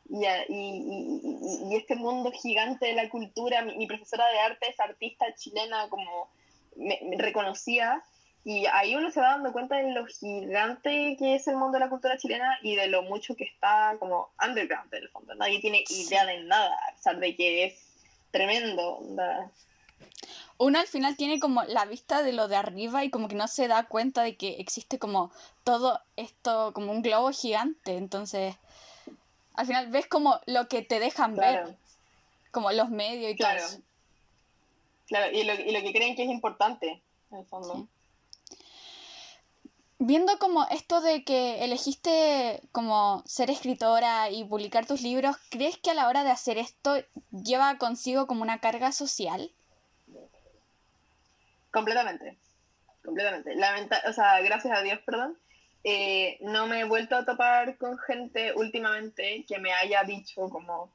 [0.09, 3.62] y, y, y, y, este mundo gigante de la cultura.
[3.62, 6.28] Mi, mi, profesora de arte es artista chilena, como
[6.76, 8.02] me, me, reconocía.
[8.44, 11.85] Y ahí uno se va dando cuenta de lo gigante que es el mundo de
[11.85, 15.35] la cultura chilena y de lo mucho que está como underground en el fondo.
[15.35, 17.93] Nadie tiene idea de nada, a pesar de que es
[18.35, 18.99] tremendo.
[19.11, 19.49] Da.
[20.59, 23.47] Uno al final tiene como la vista de lo de arriba y como que no
[23.47, 25.31] se da cuenta de que existe como
[25.62, 27.97] todo esto, como un globo gigante.
[27.97, 28.57] Entonces,
[29.55, 31.68] al final ves como lo que te dejan claro.
[31.68, 31.77] ver,
[32.51, 33.61] como los medios y claro.
[33.61, 33.83] todo eso.
[35.07, 37.75] Claro, y lo, y lo, que creen que es importante, en el fondo.
[37.75, 37.93] Sí
[39.98, 45.90] viendo como esto de que elegiste como ser escritora y publicar tus libros, ¿crees que
[45.90, 46.96] a la hora de hacer esto
[47.30, 49.50] lleva consigo como una carga social?
[51.70, 52.38] Completamente,
[53.04, 53.54] completamente.
[53.57, 55.37] Lamenta o sea, gracias a Dios, perdón,
[55.83, 60.90] eh, no me he vuelto a topar con gente últimamente que me haya dicho como,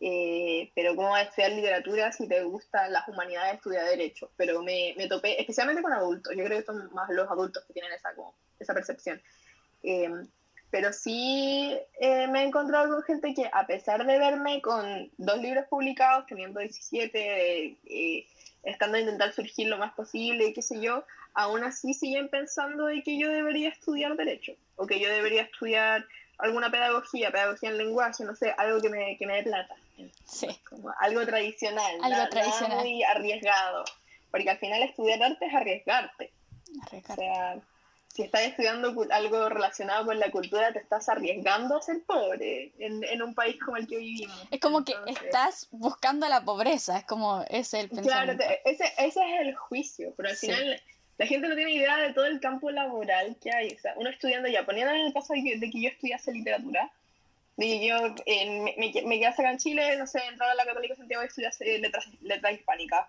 [0.00, 4.30] eh, pero ¿cómo vas a estudiar literatura si te gustan las humanidades, estudiar derecho?
[4.36, 7.72] Pero me, me, topé, especialmente con adultos, yo creo que son más los adultos que
[7.72, 9.20] tienen esa, como, esa percepción.
[9.82, 10.10] Eh,
[10.70, 15.38] pero sí eh, me he encontrado con gente que a pesar de verme con dos
[15.38, 18.26] libros publicados, teniendo 17, eh,
[18.64, 23.02] estando a intentar surgir lo más posible, qué sé yo, aún así siguen pensando de
[23.02, 26.04] que yo debería estudiar derecho, o que yo debería estudiar
[26.38, 29.74] alguna pedagogía, pedagogía en lenguaje, no sé, algo que me, que me dé plata.
[30.24, 30.48] Sí.
[30.68, 32.70] Como algo tradicional, algo nada, tradicional.
[32.70, 33.84] Nada muy arriesgado.
[34.30, 36.32] Porque al final estudiar arte es arriesgarte.
[36.82, 37.12] Arriesgarte.
[37.12, 37.58] O sea,
[38.08, 43.04] si estás estudiando algo relacionado con la cultura, te estás arriesgando a ser pobre en,
[43.04, 44.36] en un país como el que vivimos.
[44.50, 48.44] Es como Entonces, que estás buscando la pobreza, es como ese el pensamiento.
[48.44, 50.46] Claro, ese, ese es el juicio, pero al sí.
[50.46, 50.82] final
[51.18, 53.72] la gente no tiene idea de todo el campo laboral que hay.
[53.72, 56.32] O sea, uno estudiando ya, poniendo en el caso de que, de que yo estudiase
[56.32, 56.90] literatura,
[57.56, 60.54] de que yo eh, me, me, me, quedase acá en Chile, no sé, entrar a
[60.54, 63.08] la Católica Santiago y estudiase letras, letras hispánicas.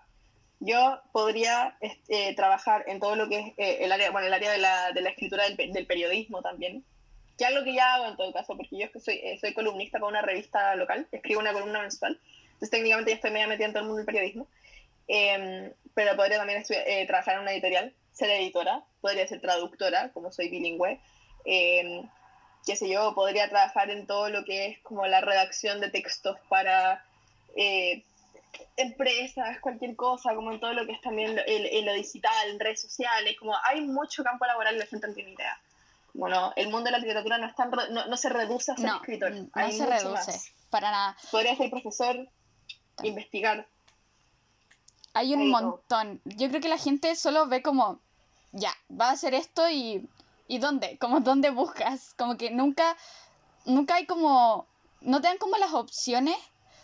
[0.58, 4.50] yo podría este, trabajar en todo lo que es eh, el área, bueno, el área
[4.50, 6.84] de la, de la escritura del, del, periodismo también,
[7.38, 10.00] que es lo que ya hago en todo caso, porque yo soy, eh, soy columnista
[10.00, 12.18] para una revista local, escribo una columna mensual,
[12.54, 14.48] entonces técnicamente ya estoy media metida en todo el mundo del periodismo,
[15.06, 20.30] eh, pero podría también eh, trabajar en una editorial, ser editora, podría ser traductora, como
[20.30, 21.00] soy bilingüe,
[21.44, 22.02] eh,
[22.66, 26.36] qué sé yo, podría trabajar en todo lo que es como la redacción de textos
[26.48, 27.04] para
[27.56, 28.04] eh,
[28.76, 32.60] empresas, cualquier cosa, como en todo lo que es también en, en lo digital, en
[32.60, 35.58] redes sociales, como hay mucho campo laboral y la gente no tiene idea.
[36.12, 38.86] Bueno, el mundo de la literatura no, es tan, no, no se reduce a ser
[38.86, 39.32] No, escritor.
[39.32, 40.50] no hay se reduce, más.
[40.68, 41.16] para nada.
[41.30, 42.28] Podría ser profesor,
[43.02, 43.66] investigar.
[45.14, 45.62] Hay un todo.
[45.62, 46.20] montón.
[46.24, 48.00] Yo creo que la gente solo ve como,
[48.52, 50.08] ya, va a hacer esto y,
[50.48, 50.98] ¿y dónde?
[50.98, 52.14] Como, ¿dónde buscas?
[52.16, 52.96] Como que nunca,
[53.64, 54.66] nunca hay como,
[55.00, 56.36] no te dan como las opciones,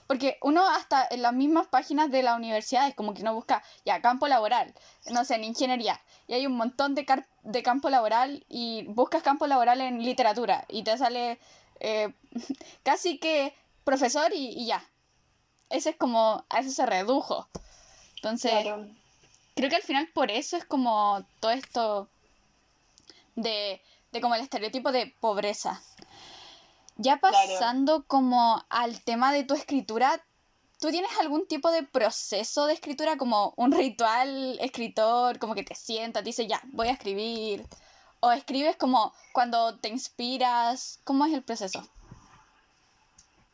[0.06, 3.62] porque uno hasta en las mismas páginas de la universidad es como que uno busca,
[3.84, 4.72] ya, campo laboral,
[5.10, 9.22] no sé, en ingeniería, y hay un montón de, car- de campo laboral y buscas
[9.22, 11.38] campo laboral en literatura y te sale
[11.80, 12.14] eh,
[12.84, 14.84] casi que profesor y, y ya.
[15.70, 17.48] Ese es como, a eso se redujo.
[18.16, 18.86] Entonces, Claro.
[19.56, 22.08] Creo que al final por eso es como todo esto
[23.34, 23.80] de,
[24.12, 25.80] de como el estereotipo de pobreza.
[26.96, 27.36] Ya Claro.
[27.36, 30.22] pasando como al tema de tu escritura,
[30.78, 35.74] ¿tú tienes algún tipo de proceso de escritura como un ritual escritor, como que te
[35.74, 37.66] sientas, dices, ya, voy a escribir?
[38.20, 41.00] ¿O escribes como cuando te inspiras?
[41.04, 41.86] ¿Cómo es el proceso?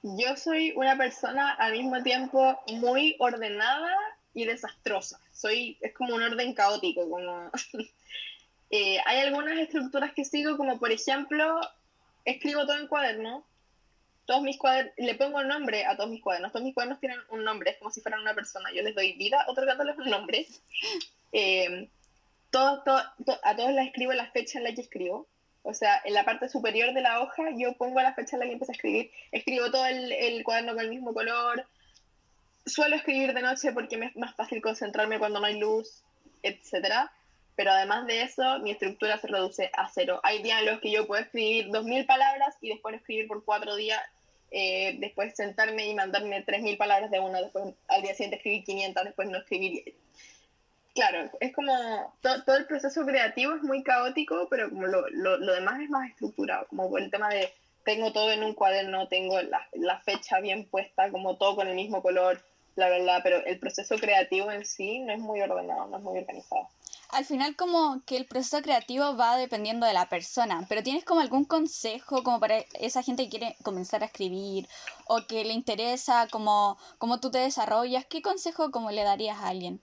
[0.02, 3.96] Yo soy una persona al mismo tiempo muy ordenada
[4.34, 5.20] y desastrosa.
[5.32, 7.50] Soy, es como un orden caótico, como
[8.74, 11.60] Eh, hay algunas estructuras que sigo, como por ejemplo,
[12.24, 13.44] escribo todo en cuaderno.
[14.24, 16.52] Todos mis cuadernos, le pongo nombre a todos mis cuadernos.
[16.52, 18.72] Todos mis cuadernos tienen un nombre, es como si fueran una persona.
[18.72, 20.46] Yo les doy vida otorgándoles un nombre.
[21.34, 21.88] Eh,
[22.50, 25.26] todo, todo- to- a todos les escribo la fecha en la que escribo.
[25.62, 28.46] O sea, en la parte superior de la hoja yo pongo la fecha en la
[28.46, 29.10] que empiezo a escribir.
[29.32, 31.66] Escribo todo el, el cuaderno con el mismo color.
[32.66, 36.02] Suelo escribir de noche porque me es más fácil concentrarme cuando no hay luz,
[36.42, 37.10] etcétera.
[37.54, 40.20] Pero además de eso, mi estructura se reduce a cero.
[40.22, 43.76] Hay días en los que yo puedo escribir 2.000 palabras y después escribir por cuatro
[43.76, 44.00] días,
[44.50, 49.04] eh, después sentarme y mandarme 3.000 palabras de una, después al día siguiente escribir 500,
[49.04, 49.94] después no escribir.
[50.94, 55.36] Claro, es como to- todo el proceso creativo es muy caótico, pero como lo, lo,
[55.38, 57.52] lo demás es más estructurado, como el tema de
[57.84, 61.74] tengo todo en un cuaderno, tengo la, la fecha bien puesta, como todo con el
[61.74, 62.42] mismo color,
[62.76, 66.18] bla, bla, pero el proceso creativo en sí no es muy ordenado, no es muy
[66.18, 66.68] organizado.
[67.10, 71.20] Al final como que el proceso creativo va dependiendo de la persona, pero ¿tienes como
[71.20, 74.66] algún consejo como para esa gente que quiere comenzar a escribir
[75.06, 78.06] o que le interesa como, como tú te desarrollas?
[78.06, 79.82] ¿Qué consejo como le darías a alguien?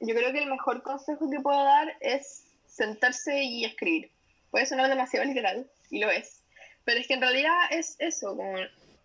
[0.00, 4.10] Yo creo que el mejor consejo que puedo dar es sentarse y escribir.
[4.50, 6.42] Puede sonar demasiado literal, y lo es,
[6.84, 8.54] pero es que en realidad es eso, como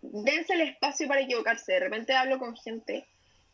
[0.02, 1.72] dense el espacio para equivocarse.
[1.72, 3.06] De repente hablo con gente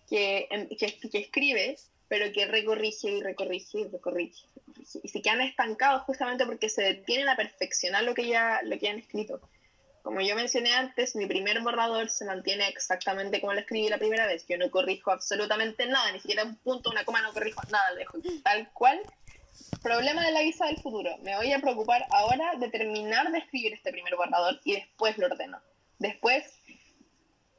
[0.08, 1.76] que, em, que, que escribe,
[2.08, 4.46] pero que recorrige y recorrige y recorrige,
[5.02, 8.88] y se quedan estancados justamente porque se detienen a perfeccionar lo que ya, lo que
[8.88, 9.40] han escrito.
[10.02, 14.24] Como yo mencioné antes, mi primer borrador se mantiene exactamente como lo escribí la primera
[14.24, 14.46] vez.
[14.48, 18.18] Yo no corrijo absolutamente nada, ni siquiera un punto, una coma, no corrijo nada, dejo
[18.44, 19.00] tal cual.
[19.82, 21.10] Problema de la visa del futuro.
[21.22, 25.26] Me voy a preocupar ahora de terminar de escribir este primer borrador y después lo
[25.26, 25.60] ordeno.
[25.98, 26.44] Después,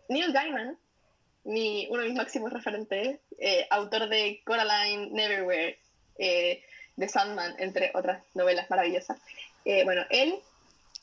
[0.10, 0.78] Neil Gaiman,
[1.44, 5.80] mi, uno de mis máximos referentes, eh, autor de Coraline, Neverwhere,
[6.20, 6.62] eh,
[6.98, 9.20] The Sandman, entre otras novelas maravillosas.
[9.66, 10.36] Eh, bueno, él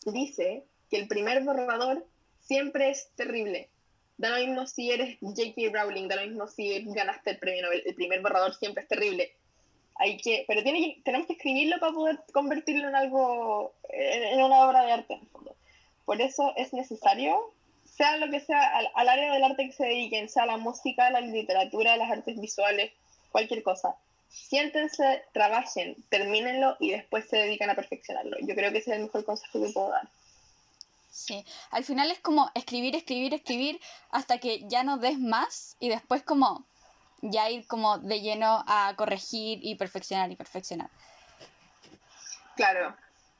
[0.06, 2.06] dice que el primer borrador
[2.40, 3.68] siempre es terrible.
[4.16, 5.72] Da lo mismo si eres J.K.
[5.72, 7.82] Rowling, da lo mismo si ganaste el premio Nobel.
[7.84, 9.32] El primer borrador siempre es terrible.
[9.96, 14.82] Hay que, pero tiene tenemos que escribirlo para poder convertirlo en algo, en una obra
[14.82, 15.56] de arte, en el fondo.
[16.04, 17.52] Por eso es necesario,
[17.84, 21.10] sea lo que sea, al, al área del arte que se dediquen, sea la música,
[21.10, 22.92] la literatura, las artes visuales,
[23.30, 23.94] cualquier cosa.
[24.28, 28.36] Siéntense, trabajen, termínenlo y después se dedican a perfeccionarlo.
[28.40, 30.08] Yo creo que ese es el mejor consejo que puedo dar.
[31.10, 35.88] Sí, al final es como escribir, escribir, escribir hasta que ya no des más y
[35.88, 36.64] después como
[37.22, 40.90] ya ir como de lleno a corregir y perfeccionar y perfeccionar.
[42.56, 42.96] Claro,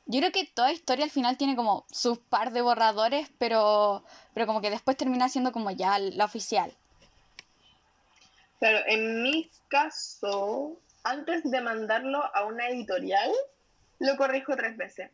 [0.07, 4.47] Yo creo que toda historia al final tiene como sus par de borradores, pero, pero
[4.47, 6.73] como que después termina siendo como ya la oficial.
[8.59, 8.79] claro.
[8.87, 13.33] En mi caso, antes de mandarlo a una editorial,
[13.99, 15.11] lo corrijo tres veces.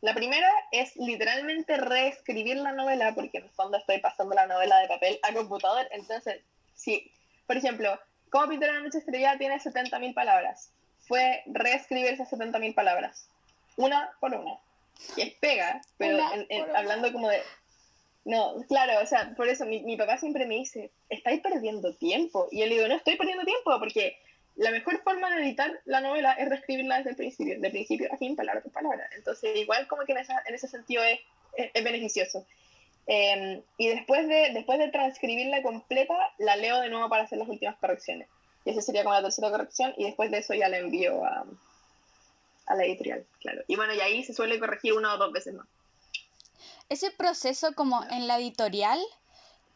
[0.00, 4.78] La primera es literalmente reescribir la novela, porque en el fondo estoy pasando la novela
[4.80, 5.86] de papel a computador.
[5.92, 6.40] Entonces,
[6.74, 7.10] si,
[7.46, 7.98] por ejemplo,
[8.34, 10.72] Cómo pintar una noche estrellada tiene 70.000 palabras.
[11.06, 13.28] Fue reescribir esas 70.000 palabras.
[13.76, 14.58] Una por una.
[15.16, 16.22] Y es pega, pero
[16.74, 17.42] hablando como de...
[18.24, 22.48] No, claro, o sea, por eso mi, mi papá siempre me dice, estáis perdiendo tiempo.
[22.50, 24.16] Y yo le digo, no estoy perdiendo tiempo porque
[24.56, 28.16] la mejor forma de editar la novela es reescribirla desde el principio, de principio a
[28.16, 29.08] fin, palabra por palabra.
[29.16, 31.20] Entonces, igual como que en, en ese sentido es,
[31.56, 32.46] es, beneficioso.
[33.06, 37.48] Em, y después de, después de transcribirla completa, la leo de nuevo para hacer las
[37.48, 38.28] últimas correcciones.
[38.64, 41.44] Y esa sería como la tercera corrección, y después de eso ya la envío a,
[42.66, 43.62] a la editorial, claro.
[43.66, 45.66] Y bueno, y ahí se suele corregir una o dos veces más.
[46.88, 49.00] Ese proceso como en la editorial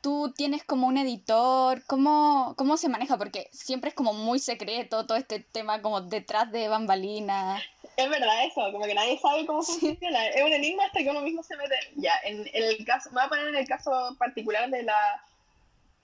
[0.01, 3.19] tú tienes como un editor, ¿cómo, ¿cómo se maneja?
[3.19, 7.63] Porque siempre es como muy secreto todo este tema como detrás de bambalinas.
[7.97, 10.29] Es verdad eso, como que nadie sabe cómo funciona.
[10.29, 11.75] Es un enigma hasta que uno mismo se mete.
[11.97, 15.25] Ya, en, el caso, me voy a poner en el caso particular de la,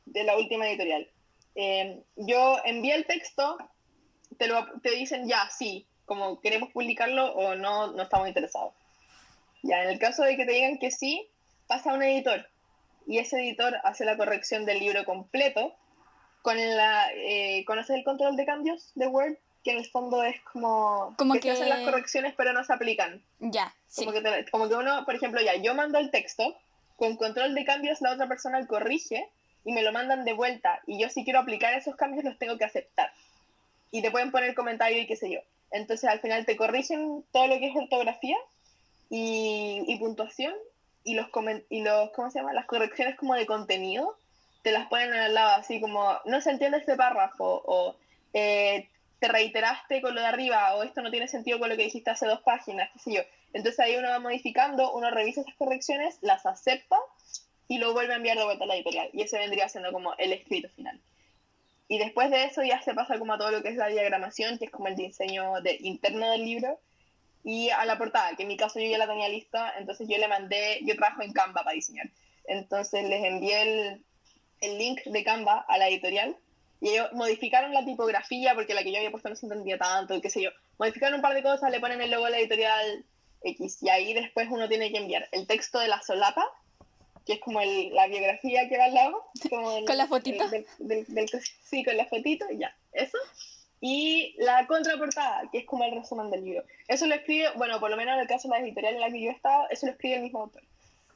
[0.06, 1.08] de la última editorial.
[1.54, 3.58] Em, yo envié el texto,
[4.38, 8.72] te, lo, te dicen ya, sí, como queremos publicarlo o no, no estamos interesados.
[9.62, 11.26] Ya, en el caso de que te digan que sí,
[11.66, 12.46] pasa a un editor
[13.06, 15.74] y ese editor hace la corrección del libro completo
[16.42, 19.36] con la eh, ¿conoces el control de cambios de Word?
[19.62, 23.22] Que en el fondo es como, como que, hacen las correcciones pero no se aplican.
[23.40, 24.04] Ya, sí.
[24.04, 26.54] Como que, como que uno, por ejemplo, ya, yo mando el texto,
[26.96, 29.26] con control de cambios la otra persona corrige
[29.64, 32.58] y me lo mandan de vuelta y yo si quiero aplicar esos cambios los tengo
[32.58, 33.10] que aceptar.
[33.90, 35.40] Y te pueden poner comentario y qué sé yo.
[35.74, 38.36] Entonces al final te corrigen todo lo que es ortografía
[39.10, 40.54] y, y puntuación
[41.04, 41.28] y los,
[41.68, 42.52] y los, ¿cómo se llama?
[42.52, 44.16] Las correcciones como de contenido,
[44.62, 47.96] te las ponen al lado, así como, no se entiende este párrafo, o
[48.32, 48.88] eh,
[49.20, 52.10] te reiteraste con lo de arriba, o esto no tiene sentido con lo que dijiste
[52.10, 53.20] hace dos páginas, qué yo.
[53.52, 56.96] Entonces ahí uno va modificando, uno revisa esas correcciones, las acepta
[57.68, 59.10] y lo vuelve a enviar de vuelta a la editorial.
[59.12, 61.00] Y ese vendría siendo como el escrito final.
[61.88, 64.58] Y después de eso ya se pasa como a todo lo que es la diagramación,
[64.58, 66.80] que es como el diseño de, interno del libro,
[67.44, 70.16] y a la portada, que en mi caso yo ya la tenía lista, entonces yo
[70.16, 72.08] le mandé, yo trabajo en Canva para diseñar,
[72.46, 74.04] entonces les envié el,
[74.62, 76.36] el link de Canva a la editorial
[76.80, 80.20] y ellos modificaron la tipografía porque la que yo había puesto no se entendía tanto,
[80.22, 83.04] qué sé yo, modificaron un par de cosas, le ponen el logo de la editorial
[83.42, 86.44] X y ahí después uno tiene que enviar el texto de la solapa,
[87.26, 89.24] que es como el, la biografía que va al lado,
[89.86, 90.44] con la fotito.
[91.62, 93.18] sí, con la fotito, ya, eso
[93.86, 96.64] y la contraportada, que es como el resumen del libro.
[96.88, 99.10] Eso lo escribe, bueno, por lo menos en el caso de la editorial en la
[99.10, 100.62] que yo he estado, eso lo escribe el mismo autor.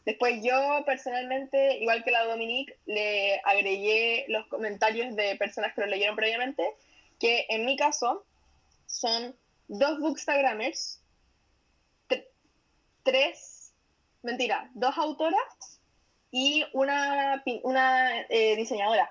[0.05, 5.87] Después yo personalmente, igual que la Dominique, le agregué los comentarios de personas que lo
[5.87, 6.63] leyeron previamente,
[7.19, 8.27] que en mi caso
[8.85, 9.35] son
[9.69, 11.01] dos bookstagramers,
[13.03, 13.73] tres,
[14.23, 15.78] mentira, dos autoras
[16.31, 19.11] y una, una eh, diseñadora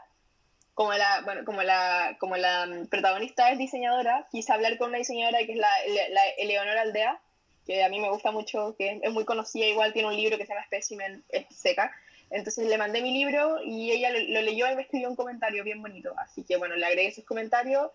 [0.77, 5.39] como la, bueno, como la, como la protagonista es diseñadora, quise hablar con una diseñadora
[5.39, 5.71] que es la,
[6.11, 7.19] la, Eleonora Aldea,
[7.65, 10.45] que a mí me gusta mucho, que es muy conocida, igual tiene un libro que
[10.45, 11.91] se llama Specimen Seca.
[12.29, 15.81] Entonces le mandé mi libro y ella lo, leyó y me escribió un comentario bien
[15.81, 16.13] bonito.
[16.19, 17.89] Así que bueno, le agregué esos comentarios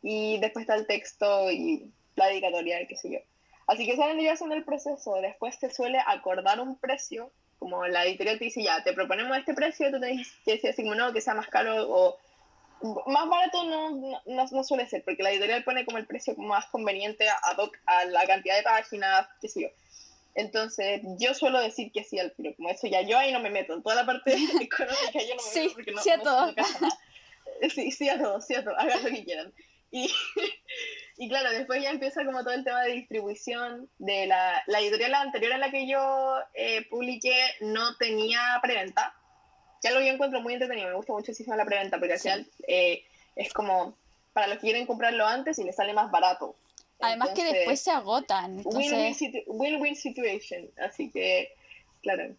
[0.00, 3.18] y después está el texto y la dedicatoria, qué sé yo.
[3.66, 5.16] Así que esa vendría haciendo el proceso.
[5.16, 7.30] Después se suele acordar un precio
[7.62, 10.82] como la editorial te dice, ya, te proponemos este precio, tú tenés que decir así
[10.82, 12.18] como no, que sea más caro o
[13.06, 17.28] más barato no, no, suele ser, porque la editorial pone como el precio más conveniente
[17.28, 17.38] a,
[17.86, 19.68] a la cantidad de páginas, qué sé yo.
[20.34, 23.50] Entonces, yo suelo decir que sí al pero como eso ya yo ahí no me
[23.50, 26.54] meto, en toda la parte económica yo no me meto porque no, sí a todo.
[27.72, 29.52] sí, sí a todo, sí a todo, hagan lo que quieran.
[29.92, 30.10] Y,
[31.18, 35.14] y claro, después ya empieza como todo el tema de distribución de la, la editorial
[35.14, 39.14] anterior en la que yo eh, publiqué no tenía preventa.
[39.84, 43.04] Ya lo yo encuentro muy entretenido, me gusta muchísimo la preventa porque al final eh,
[43.36, 43.96] es como
[44.32, 46.56] para los que quieren comprarlo antes y les sale más barato.
[47.00, 48.62] Además que después se agotan.
[48.64, 51.52] Win-win situation, así que,
[52.00, 52.34] claro.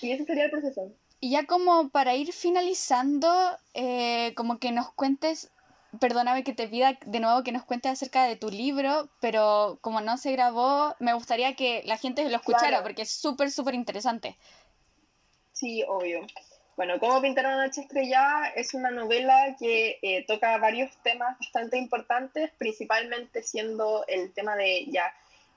[0.00, 0.92] Y ese sería el proceso.
[1.18, 3.28] Y ya como para ir finalizando,
[3.74, 5.50] eh, como que nos cuentes
[5.98, 10.00] perdóname que te pida de nuevo que nos cuentes acerca de tu libro, pero como
[10.00, 14.36] no se grabó, me gustaría que la gente lo escuchara porque es súper, súper interesante.
[15.52, 16.26] Sí, obvio.
[16.76, 21.76] Bueno, Cómo pintar una noche estrellada es una novela que eh, toca varios temas bastante
[21.76, 25.12] importantes, principalmente siendo el tema de ya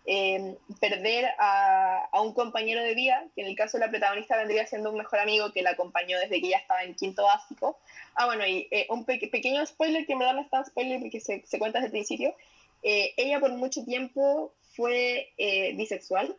[0.06, 4.36] eh, perder a, a, un compañero de vida, que en el caso de la protagonista
[4.38, 7.80] vendría siendo un mejor amigo que la acompañó desde que ella estaba en quinto básico.
[8.16, 11.22] Ah, bueno, y eh, un pequeño spoiler, que en verdad no es tan spoiler porque
[11.22, 12.36] se, se cuenta desde el principio.
[12.82, 15.30] Eh, ella por mucho tiempo fue
[15.76, 16.36] bisexual.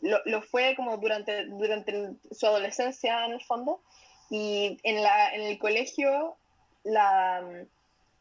[0.00, 3.80] Lo, lo, fue como durante, durante su adolescencia en el fondo.
[4.28, 6.36] Y en, la, en el colegio
[6.82, 7.44] la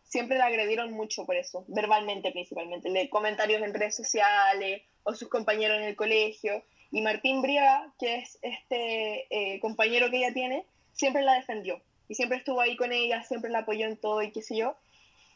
[0.09, 5.29] siempre la agredieron mucho por eso, verbalmente principalmente, de comentarios en redes sociales o sus
[5.29, 6.63] compañeros en el colegio.
[6.91, 11.79] Y Martín Briaga, que es este eh, compañero que ella tiene, siempre la defendió
[12.09, 14.75] y siempre estuvo ahí con ella, siempre la apoyó en todo y qué sé yo.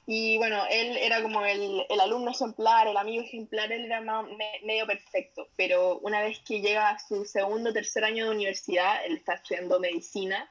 [0.05, 4.85] Y bueno, él era como el, el alumno ejemplar, el amigo ejemplar, él era medio
[4.85, 9.15] perfecto, pero una vez que llega a su segundo o tercer año de universidad, él
[9.15, 10.49] está estudiando medicina,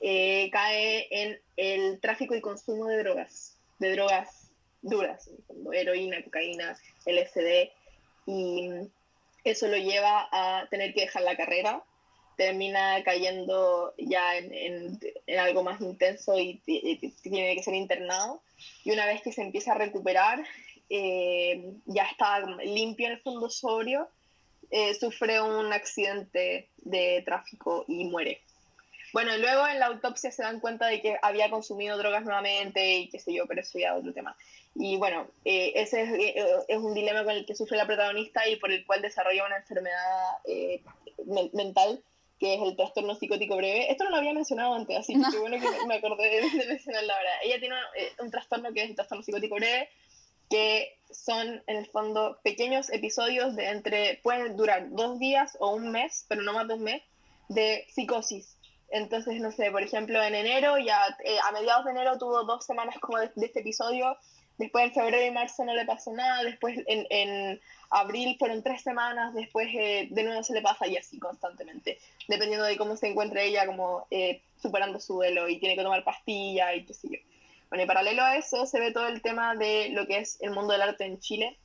[0.00, 4.50] eh, cae en el tráfico y consumo de drogas, de drogas
[4.82, 5.30] duras,
[5.72, 7.70] heroína, cocaína, LSD,
[8.26, 8.70] y
[9.44, 11.82] eso lo lleva a tener que dejar la carrera
[12.38, 14.98] termina cayendo ya en,
[15.38, 16.62] algo más intenso y,
[17.22, 18.40] tiene que ser internado.
[18.84, 20.42] Y una vez que se empieza a recuperar,
[20.88, 24.08] eh, ya está limpio en el fondo sobrio,
[24.70, 28.40] eh, sufre un accidente de tráfico y muere.
[29.18, 33.08] Bueno, luego en la autopsia se dan cuenta de que había consumido drogas nuevamente y
[33.08, 34.36] qué sé yo, pero eso ya es otro tema.
[34.76, 36.02] Y bueno, eh, ese
[36.68, 39.56] es, un dilema con el que sufre la protagonista y por el cual desarrolla una
[39.56, 39.96] enfermedad
[41.52, 42.00] mental
[42.38, 43.90] que es el trastorno psicótico breve.
[43.90, 47.30] Esto no lo había mencionado antes, así que bueno que me acordé de, mencionarlo ahora.
[47.42, 49.88] Ella tiene eh, un trastorno que es el trastorno psicótico breve,
[50.48, 55.90] que son en el fondo pequeños episodios de entre, pueden durar dos días o un
[55.90, 57.02] mes, pero no más de un mes,
[57.48, 58.57] de psicosis.
[58.90, 62.64] Entonces, no sé, por ejemplo, en enero, ya eh, a mediados de enero tuvo dos
[62.64, 64.16] semanas como de, de, este episodio,
[64.56, 67.60] después en febrero y marzo no le pasó nada, después en, en
[67.90, 72.66] abril fueron tres semanas, después eh, de nuevo se le pasa y así constantemente, dependiendo
[72.66, 76.74] de cómo se encuentre ella como eh, superando su duelo y tiene que tomar pastilla
[76.74, 77.18] y qué sé yo.
[77.68, 80.50] Bueno, y paralelo a eso se ve todo el tema de lo que es el
[80.50, 81.56] mundo del arte en Chile.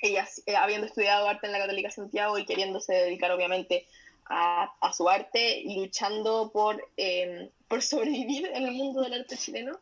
[0.00, 3.86] Ella, eh, habiendo estudiado arte en la Católica Santiago y queriéndose dedicar obviamente
[4.28, 6.82] a, a su arte luchando por,
[7.68, 9.78] por sobrevivir en el mundo del arte chileno,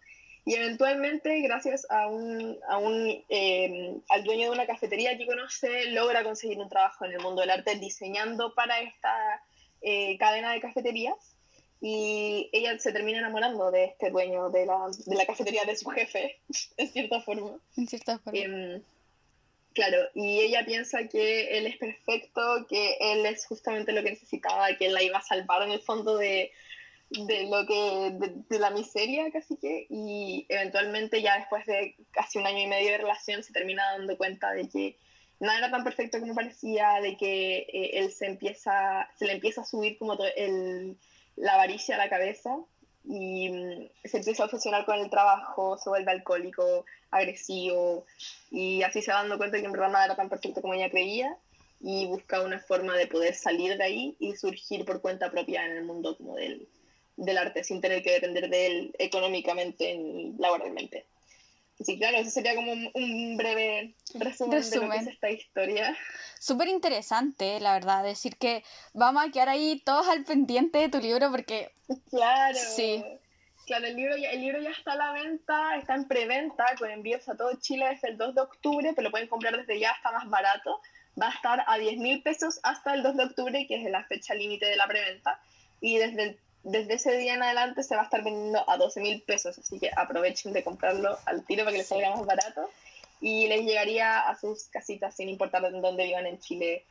[0.47, 5.90] y eventualmente, gracias a un, a un em, al dueño de una cafetería que conoce,
[5.90, 9.42] logra conseguir un trabajo en el mundo del arte diseñando para esta
[9.82, 11.34] eh, cadena de cafeterías.
[11.80, 15.90] Y ella se termina enamorando de este dueño de la, de la cafetería, de su
[15.90, 16.40] jefe,
[16.76, 17.59] en cierta forma.
[17.76, 18.38] En cierta forma.
[18.38, 18.82] Em,
[19.76, 24.74] claro, y ella piensa que él es perfecto, que él es justamente lo que necesitaba,
[24.76, 26.50] que él la iba a salvar en el fondo de,
[27.10, 32.46] de lo que de, la miseria casi que y eventualmente ya después de casi un
[32.46, 34.96] año y medio de relación se termina dando cuenta de que
[35.38, 39.60] no era tan perfecto como parecía de que eh, él se empieza se le empieza
[39.60, 40.96] a subir como el,
[41.36, 42.56] la avaricia a la cabeza
[43.07, 48.04] y mm, se empieza a obsesionar con el trabajo se vuelve alcohólico agresivo
[48.50, 50.90] y así se va dando cuenta que en verdad no era tan perfecto como ella
[50.90, 51.36] creía
[51.80, 55.76] y busca una forma de poder salir de ahí y surgir por cuenta propia en
[55.76, 56.66] el mundo como del
[57.16, 61.07] del arte sin tener que depender de él económicamente ni laboralmente.
[61.80, 65.96] Sí, claro, eso sería como un, breve resumen, de lo que es esta historia.
[66.38, 68.02] Súper interesante, la verdad.
[68.02, 68.64] Decir que
[68.94, 71.70] vamos a quedar ahí todos al pendiente de tu libro porque...
[72.08, 72.58] Claro.
[72.58, 73.04] Sí.
[73.66, 76.88] Claro, el libro, ya, el libro ya está a la venta, está en preventa con
[76.88, 79.90] envíos a todo Chile desde el 2 de octubre, pero lo pueden comprar desde ya,
[79.90, 80.80] está más barato.
[81.20, 84.04] Va a estar a 10 mil pesos hasta el 2 de octubre, que es la
[84.04, 85.40] fecha límite de la preventa.
[85.80, 89.00] Y desde el desde ese día en adelante se va a estar vendiendo a 12
[89.00, 92.68] mil pesos, así que aprovechen de comprarlo al tiro para que les salga más barato
[93.20, 96.84] y les llegaría a sus casitas sin importar dónde vivan en Chile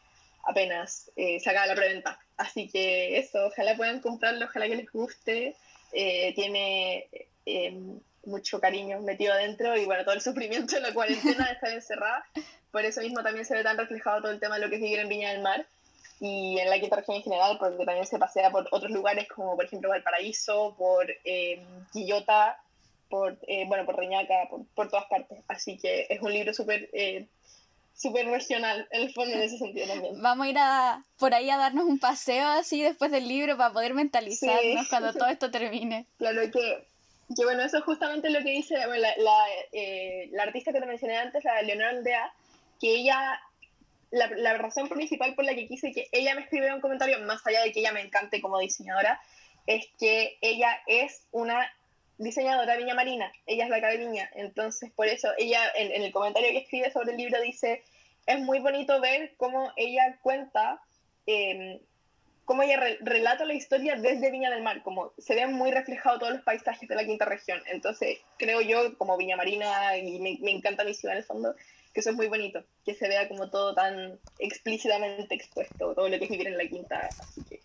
[0.45, 2.19] apenas eh, se acaba la preventa.
[2.38, 5.55] Así que eso, ojalá puedan comprarlo, ojalá que les guste.
[5.91, 7.07] Eh, tiene
[7.45, 7.78] eh,
[8.26, 12.26] mucho cariño metido adentro y bueno, todo el sufrimiento de la cuarentena de estar encerrada.
[12.71, 14.82] Por eso mismo también se ve tan reflejado todo el tema de lo que es
[14.82, 15.65] vivir en Viña del Mar
[16.26, 19.55] y en la quinta región en general, porque también se pasea por otros lugares como
[19.55, 21.63] por ejemplo Valparaíso, por eh,
[21.93, 22.59] Quillota,
[23.09, 25.38] por, eh, bueno, por Reñaca, por, todas partes.
[25.47, 27.28] Así que es un libro súper eh,
[27.93, 30.21] súper regional, en el fondo, en ese sentido también.
[30.21, 33.71] Vamos a ir a, por ahí a darnos un paseo así después del libro para
[33.71, 36.07] poder mentalizarnos cuando todo esto termine.
[36.17, 36.88] Claro que,
[37.36, 40.86] que, bueno, eso es justamente lo que dice la, la, eh, la artista que te
[40.88, 42.34] mencioné antes, la Leonora Aldea,
[42.82, 43.39] que ella
[44.16, 47.61] la, razón principal por la que quise que ella me escribiera un comentario, más allá
[47.63, 49.20] de que ella me encante como diseñadora,
[49.68, 51.70] es que ella es una
[52.18, 56.49] diseñadora viña marina, ella es la de Viña, entonces por eso ella en, el comentario
[56.51, 57.84] que escribe sobre el libro dice,
[58.26, 60.82] es muy bonito ver cómo ella cuenta,
[61.28, 61.82] eh,
[62.45, 66.34] cómo ella relata la historia desde Viña del Mar, como se ven muy reflejados todos
[66.34, 70.51] los paisajes de la quinta región, entonces creo yo como Viña Marina, y me, me
[70.51, 71.53] encanta mi ciudad en el fondo,
[71.96, 76.20] que eso es muy bonito, que se vea como todo tan explícitamente expuesto, todo lo
[76.20, 77.60] que es vivir en la quinta, así que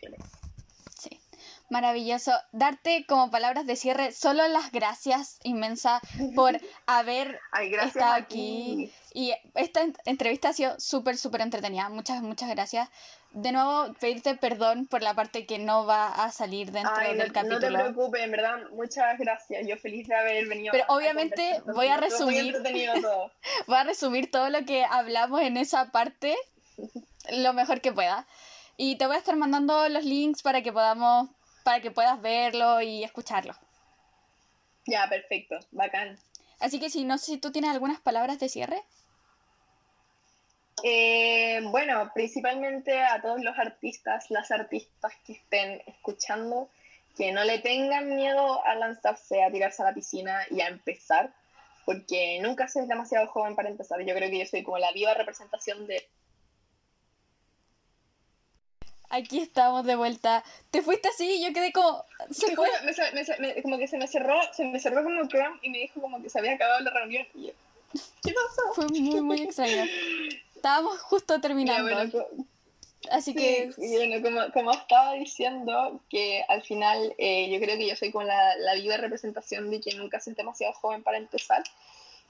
[0.98, 1.20] Sí.
[1.68, 2.32] Maravilloso.
[2.52, 6.00] Darte como palabras de cierre solo las gracias inmensa
[6.36, 8.92] por haber Ay, estado aquí.
[9.14, 11.88] Y esta en- entrevista ha sido súper, súper entretenida.
[11.88, 12.88] Muchas, muchas gracias.
[13.32, 17.18] De nuevo, pedirte perdón por la parte que no va a salir dentro Ay, no,
[17.18, 17.78] del no te capítulo.
[17.78, 19.66] preocupes, en verdad, muchas gracias.
[19.68, 20.72] Yo feliz de haber venido.
[20.72, 22.56] Pero a obviamente voy a resumir.
[23.00, 23.30] todo.
[23.68, 26.36] Voy a resumir todo lo que hablamos en esa parte
[27.30, 28.26] lo mejor que pueda.
[28.76, 31.28] Y te voy a estar mandando los links para que podamos,
[31.62, 33.54] para que puedas verlo y escucharlo.
[34.86, 36.18] Ya, perfecto, bacán.
[36.58, 38.82] Así que si no sé si tú tienes algunas palabras de cierre.
[40.82, 46.70] Eh, bueno, principalmente a todos los artistas, las artistas que estén escuchando,
[47.16, 51.32] que no le tengan miedo a lanzarse, a tirarse a la piscina y a empezar,
[51.84, 54.00] porque nunca se es demasiado joven para empezar.
[54.00, 56.06] Yo creo que yo soy como la viva representación de...
[59.12, 60.44] Aquí estamos de vuelta.
[60.70, 62.04] Te fuiste así yo quedé como.
[62.30, 62.68] Se fue.
[63.40, 66.22] me como que se me cerró, se me cerró como Chrome y me dijo como
[66.22, 67.52] que se había acabado la reunión y yo,
[68.22, 68.72] ¿qué pasó?
[68.72, 69.84] Fue muy, muy extraño.
[70.60, 71.82] Estábamos justo terminando.
[71.82, 72.28] bueno, co-
[73.10, 73.70] así Sí, que.
[73.78, 78.24] bueno, como, como estaba diciendo, que al final eh, yo creo que yo soy como
[78.26, 81.62] la, la viva representación de que nunca es demasiado joven para empezar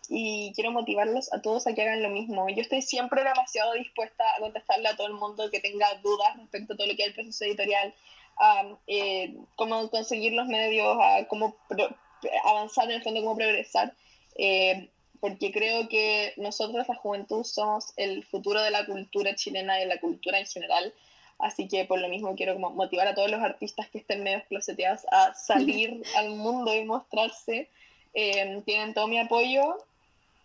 [0.09, 2.49] y quiero motivarlos a todos a que hagan lo mismo.
[2.49, 6.75] Yo estoy siempre demasiado dispuesta a contestarle a todo el mundo que tenga dudas respecto
[6.75, 7.95] a todo lo que es el proceso editorial,
[8.39, 11.57] a eh, cómo conseguir los medios, a cómo
[12.45, 13.93] avanzar en el fondo, cómo progresar.
[14.37, 14.89] Eh,
[15.21, 19.87] porque creo que nosotros, la juventud, somos el futuro de la cultura chilena y de
[19.87, 20.93] la cultura en general.
[21.39, 24.43] Así que por lo mismo quiero como motivar a todos los artistas que estén medio
[24.49, 27.69] closeteados a salir al mundo y mostrarse.
[28.15, 29.77] Eh, tienen todo mi apoyo.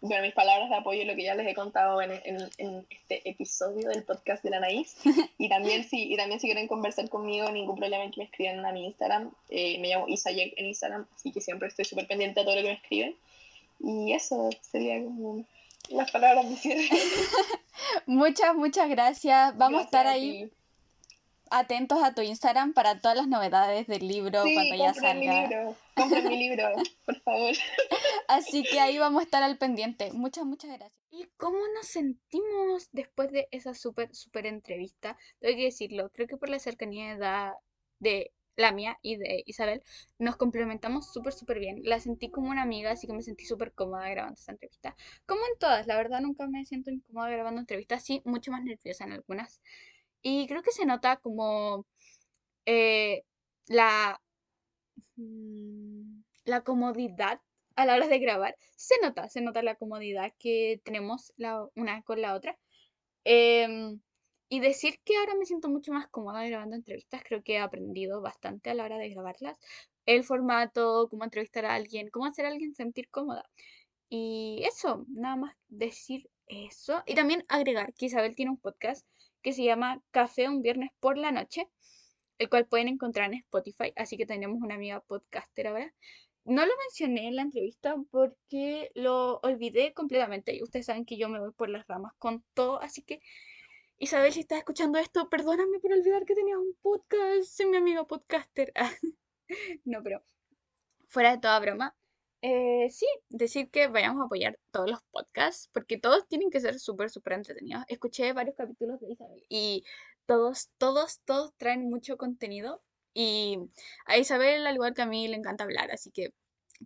[0.02, 3.28] Bueno, mis palabras de apoyo, lo que ya les he contado en, en- en este
[3.28, 4.96] episodio del podcast de la Naís.
[5.40, 8.66] Y también, si, y también si quieren conversar conmigo, ningún problema en que me escriban
[8.66, 9.32] a mi Instagram.
[9.50, 12.62] Eh, me llamo Isayek en Instagram, así que siempre estoy súper pendiente a todo lo
[12.62, 13.16] que me escriben.
[13.86, 15.46] Y eso sería como
[15.90, 16.90] las palabras de cierre.
[18.08, 19.56] Muchas, muchas gracias.
[19.58, 20.52] Vamos a estar ahí
[21.52, 25.28] atentos a tu Instagram para todas las novedades del libro Sí, cuando ya compren mi
[25.28, 25.48] salga.
[25.48, 25.76] libro.
[25.96, 26.72] Compren mi libro,
[27.06, 27.54] por favor.
[28.28, 30.12] Así que ahí vamos a estar al pendiente.
[30.14, 31.00] Muchas, muchas gracias.
[31.12, 35.16] ¿Y cómo nos sentimos después de esa súper, súper entrevista?
[35.40, 37.54] Tengo que decirlo, creo que por la cercanía de edad
[38.00, 39.84] de la mía y de Isabel,
[40.20, 41.82] nos complementamos súper, súper bien.
[41.84, 44.96] La sentí como una amiga, así que me sentí súper cómoda grabando esta entrevista.
[45.26, 49.06] Como en todas, la verdad nunca me siento incómoda grabando entrevistas, sí, mucho más nerviosa
[49.06, 49.62] en algunas.
[50.22, 51.86] Y creo que se nota como
[52.66, 53.24] eh,
[53.68, 54.22] la,
[55.18, 57.42] mm, la comodidad
[57.76, 58.56] a la hora de grabar.
[58.76, 62.58] Se nota, se nota la comodidad que tenemos la una con la otra.
[63.26, 64.02] Em,
[64.50, 68.22] y decir que ahora me siento mucho más cómoda grabando entrevistas, creo que he aprendido
[68.22, 69.58] bastante a la hora de grabarlas.
[70.06, 73.50] El formato, cómo entrevistar a alguien, cómo hacer a alguien sentir cómoda.
[74.10, 77.04] Y eso, nada más decir eso.
[77.06, 79.06] Y también agregar que Isabel tiene un podcast
[79.42, 81.68] que se llama Café un viernes por la noche,
[82.38, 83.94] el cual pueden encontrar en Spotify.
[83.96, 85.94] Así que tenemos una amiga podcaster ahora.
[86.44, 90.56] No lo mencioné en la entrevista porque lo olvidé completamente.
[90.56, 92.82] Y ustedes saben que yo me voy por las ramas con todo.
[92.82, 93.20] Así que,
[93.98, 97.44] Isabel, si estás escuchando esto, perdóname por olvidar que tenías un podcast.
[97.44, 98.74] Soy mi amiga podcaster.
[99.86, 100.22] no, pero
[101.08, 101.96] fuera de toda broma.
[102.42, 106.80] eh, sí, decir que vayamos a apoyar todos los podcasts porque todos tienen que ser
[106.80, 107.84] súper, súper entretenidos.
[107.88, 109.84] Escuché varios capítulos de Isabel y
[110.26, 112.84] todos, todos, todos traen mucho contenido.
[113.14, 113.60] Y
[114.06, 116.34] a Isabel, al igual que a mí, le encanta hablar, así que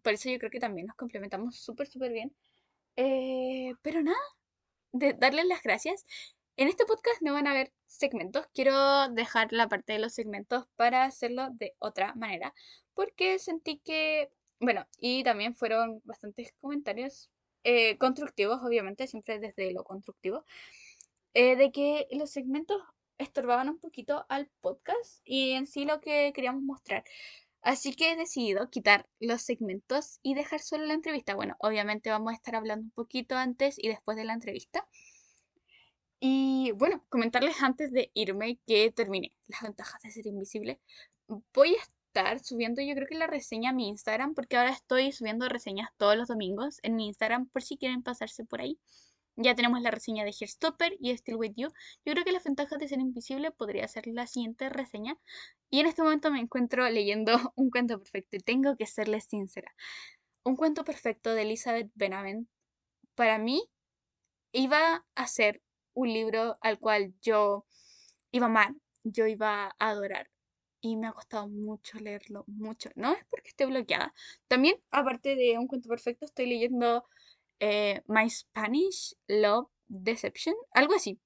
[0.03, 2.35] por eso yo creo que también nos complementamos súper, súper bien.
[2.97, 4.19] Eh, pero nada,
[4.91, 6.05] de darles las gracias.
[6.59, 8.45] En este podcast no van a haber segmentos.
[8.53, 12.53] Quiero dejar la parte de los segmentos para hacerlo de otra manera.
[12.93, 14.29] Porque sentí que,
[14.59, 17.29] bueno, y también fueron bastantes comentarios
[17.63, 20.43] eh, constructivos, obviamente, siempre desde lo constructivo,
[21.33, 22.81] eh, de que los segmentos
[23.17, 27.05] estorbaban un poquito al podcast y en sí lo que queríamos mostrar.
[27.61, 31.35] Así que he decidido quitar los segmentos y dejar solo la entrevista.
[31.35, 34.85] Bueno, obviamente vamos a estar hablando un poquito antes y después de la entrevista.
[36.19, 40.81] Y bueno, comentarles antes de irme que terminé las ventajas de ser invisible.
[41.53, 45.11] Voy a estar subiendo yo creo que la reseña a mi Instagram porque ahora estoy
[45.11, 48.79] subiendo reseñas todos los domingos en mi Instagram por si quieren pasarse por ahí.
[49.37, 51.69] Ya tenemos la reseña de Hairstopper y Still With You.
[52.05, 55.17] Yo creo que las ventajas de ser invisible podría ser la siguiente reseña.
[55.69, 59.73] Y en este momento me encuentro leyendo un cuento perfecto y tengo que serles sincera.
[60.43, 62.49] Un cuento perfecto de Elizabeth Benavent
[63.15, 63.63] para mí
[64.51, 65.61] iba a ser
[65.93, 67.65] un libro al cual yo
[68.31, 70.29] iba a amar, yo iba a adorar.
[70.81, 72.89] y me ha costado mucho leerlo, mucho.
[72.95, 74.13] No es porque esté bloqueada.
[74.47, 77.05] También, aparte de Un cuento perfecto, estoy leyendo
[77.59, 81.19] eh, My Spanish Love Deception, algo así.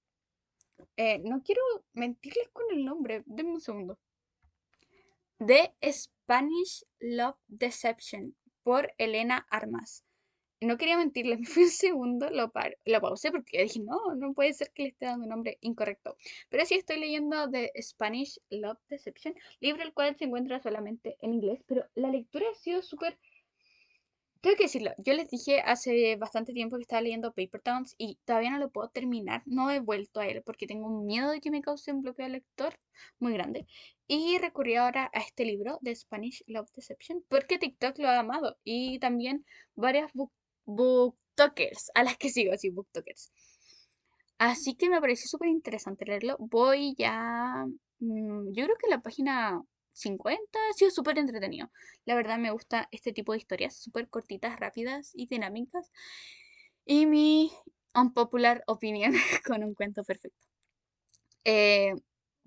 [0.98, 1.62] Eh, no quiero
[1.94, 4.00] mentirles con el nombre, denme un segundo.
[5.38, 10.04] The Spanish Love Deception por Elena Armas.
[10.64, 12.52] No quería mentirles, me fui un segundo, lo,
[12.86, 16.18] lo pausé porque dije, no, no puede ser que le esté dando un nombre incorrecto.
[16.50, 21.34] Pero sí estoy leyendo The Spanish Love Deception, libro el cual se encuentra solamente en
[21.34, 23.18] inglés, pero la lectura ha sido súper
[24.44, 28.20] tengo que decirlo, yo les dije hace bastante tiempo que estaba leyendo Paper Towns y
[28.26, 29.42] todavía no lo puedo terminar.
[29.46, 32.26] No he vuelto a él porque tengo un miedo de que me cause un bloqueo
[32.26, 32.78] de lector
[33.20, 33.66] muy grande.
[34.06, 38.58] Y recurrí ahora a este libro de Spanish Love Deception porque TikTok lo ha amado
[38.66, 39.46] y también
[39.76, 40.12] varias
[40.66, 43.32] booktokers a las que sigo, así, booktokers.
[44.38, 46.38] Así que me pareció súper interesante leerlo.
[46.40, 47.66] Voy ya,
[48.00, 51.72] mm, yo creo que la página 50, ha sido súper entretenido.
[52.06, 55.92] La verdad me gusta este tipo de historias, súper cortitas, rápidas y dinámicas.
[56.86, 57.52] Y mi
[57.96, 59.14] unpopular opinion
[59.48, 60.48] con un cuento perfecto.
[61.46, 61.94] Eh,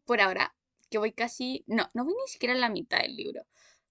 [0.04, 0.54] por ahora,
[0.90, 3.46] que voy casi, no, no voy ni siquiera a la mitad del libro.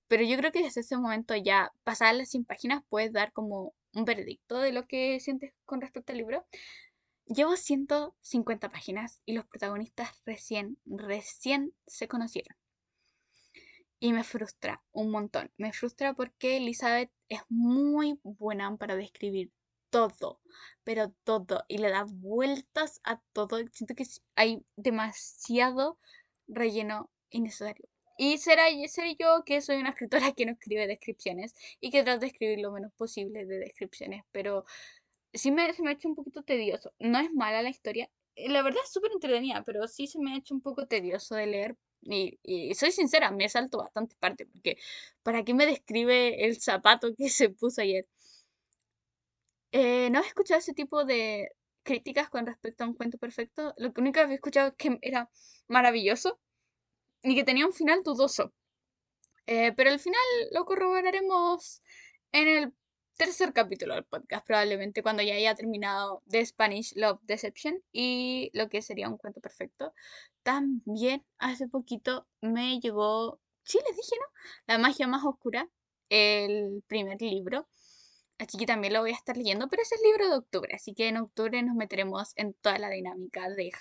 [0.07, 3.73] Pero yo creo que desde ese momento ya, pasadas las 100 páginas, puedes dar como
[3.95, 6.45] un veredicto de lo que sientes con respecto al libro.
[7.25, 12.55] Llevo 150 páginas y los protagonistas recién, recién se conocieron
[13.99, 15.51] y me frustra un montón.
[15.57, 19.51] Me frustra porque Elizabeth es muy buena para describir
[19.89, 20.41] todo,
[20.83, 23.57] pero todo, y le da vueltas a todo.
[23.71, 25.97] Siento que hay demasiado
[26.47, 27.89] relleno innecesario.
[28.17, 32.19] Y será, seré yo que soy una escritora que no escribe descripciones y que trata
[32.19, 34.65] de escribir lo menos posible de descripciones, pero
[35.33, 36.93] sí me, se me ha hecho un poquito tedioso.
[36.99, 40.37] No es mala la historia, la verdad es súper entretenida, pero sí se me ha
[40.37, 44.77] hecho un poco tedioso de leer y, soy sincera, me salto bastante parte, porque
[45.23, 48.07] ¿para qué me describe el zapato que se puso ayer?
[49.71, 51.49] Eh, no he escuchado ese tipo de
[51.83, 53.73] críticas con respecto a un cuento perfecto.
[53.77, 55.29] Lo único que había escuchado es que era
[55.67, 56.39] maravilloso
[57.25, 58.53] y que tenía un final dudoso.
[59.47, 60.21] Eh, pero al final
[60.51, 61.81] lo corroboraremos
[62.31, 62.73] en el
[63.17, 68.69] tercer capítulo del podcast, probablemente cuando ya haya terminado The Spanish Love Deception y lo
[68.69, 69.93] que sería un cuento perfecto.
[70.43, 74.27] También hace poquito me llegó, sí les dije, ¿no?
[74.67, 75.69] La magia más oscura,
[76.09, 77.67] el primer libro.
[78.37, 80.75] Así que también lo voy a estar leyendo, pero ese es el libro de octubre,
[80.75, 83.71] así que en octubre nos meteremos en toda la dinámica de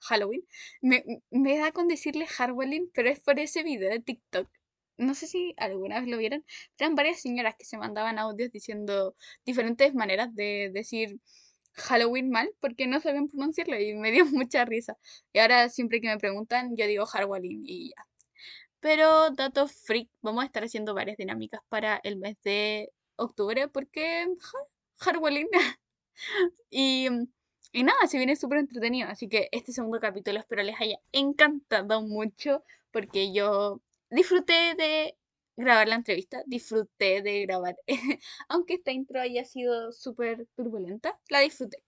[0.00, 0.46] Halloween.
[0.82, 4.48] Me, me da con decirle Halloween, pero es por ese video de TikTok
[4.96, 6.44] no sé si alguna vez lo vieron,
[6.78, 11.18] eran varias señoras que se mandaban audios diciendo diferentes maneras de decir
[11.74, 14.96] Halloween mal porque no sabían pronunciarlo y me dio mucha risa.
[15.32, 18.06] Y ahora siempre que me preguntan yo digo Halloween y ya.
[18.80, 24.26] Pero datos freak, vamos a estar haciendo varias dinámicas para el mes de octubre porque
[24.98, 25.48] Halloween.
[26.70, 27.08] y,
[27.72, 29.08] y nada, se viene súper entretenido.
[29.08, 35.16] Así que este segundo capítulo espero les haya encantado mucho porque yo disfruté de
[35.56, 37.76] grabar la entrevista, disfruté de grabar,
[38.48, 41.82] aunque esta intro haya sido súper turbulenta, la disfruté.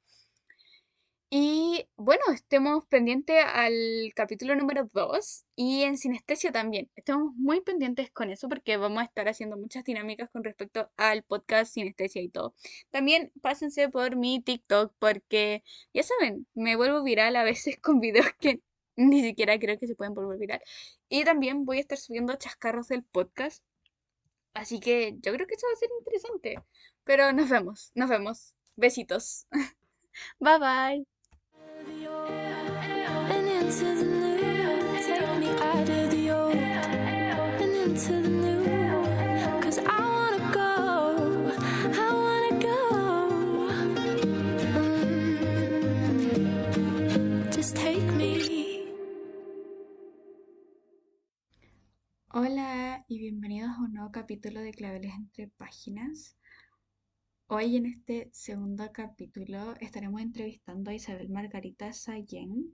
[1.29, 3.75] Y bueno, estemos pendientes al
[4.15, 6.89] capítulo número 2 y en sinestesia también.
[6.95, 11.25] Estamos muy pendientes con eso porque vamos a estar haciendo muchas dinámicas con respecto al
[11.25, 12.55] podcast sinestesia y todo.
[12.91, 18.29] También pásense por mi TikTok porque ya saben, me vuelvo viral a veces con videos
[18.41, 18.61] que
[18.97, 20.63] ni siquiera creo que se pueden volver viral.
[21.09, 23.63] Y también voy a estar subiendo chascarros del podcast.
[24.55, 26.57] Así que yo creo que eso va a ser interesante.
[27.05, 28.55] Pero nos vemos, nos vemos.
[28.77, 29.47] Besitos.
[30.41, 31.16] bye bye.
[52.39, 56.37] Hola y bienvenidos a un nuevo capítulo de Claveles entre Páginas.
[57.49, 62.73] Hoy en este segundo capítulo estaremos entrevistando a Isabel Margarita Sayen,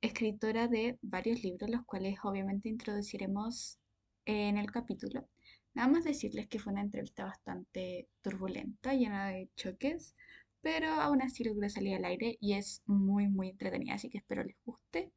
[0.00, 3.80] escritora de varios libros, los cuales obviamente introduciremos
[4.26, 5.28] en el capítulo.
[5.74, 10.14] Nada más decirles que fue una entrevista bastante turbulenta, llena de choques,
[10.60, 14.44] pero aún así logró salir al aire y es muy muy entretenida, así que espero
[14.44, 15.10] les guste.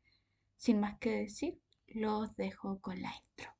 [0.57, 1.59] Sin más que decir,
[1.89, 3.52] los dejo con la intro.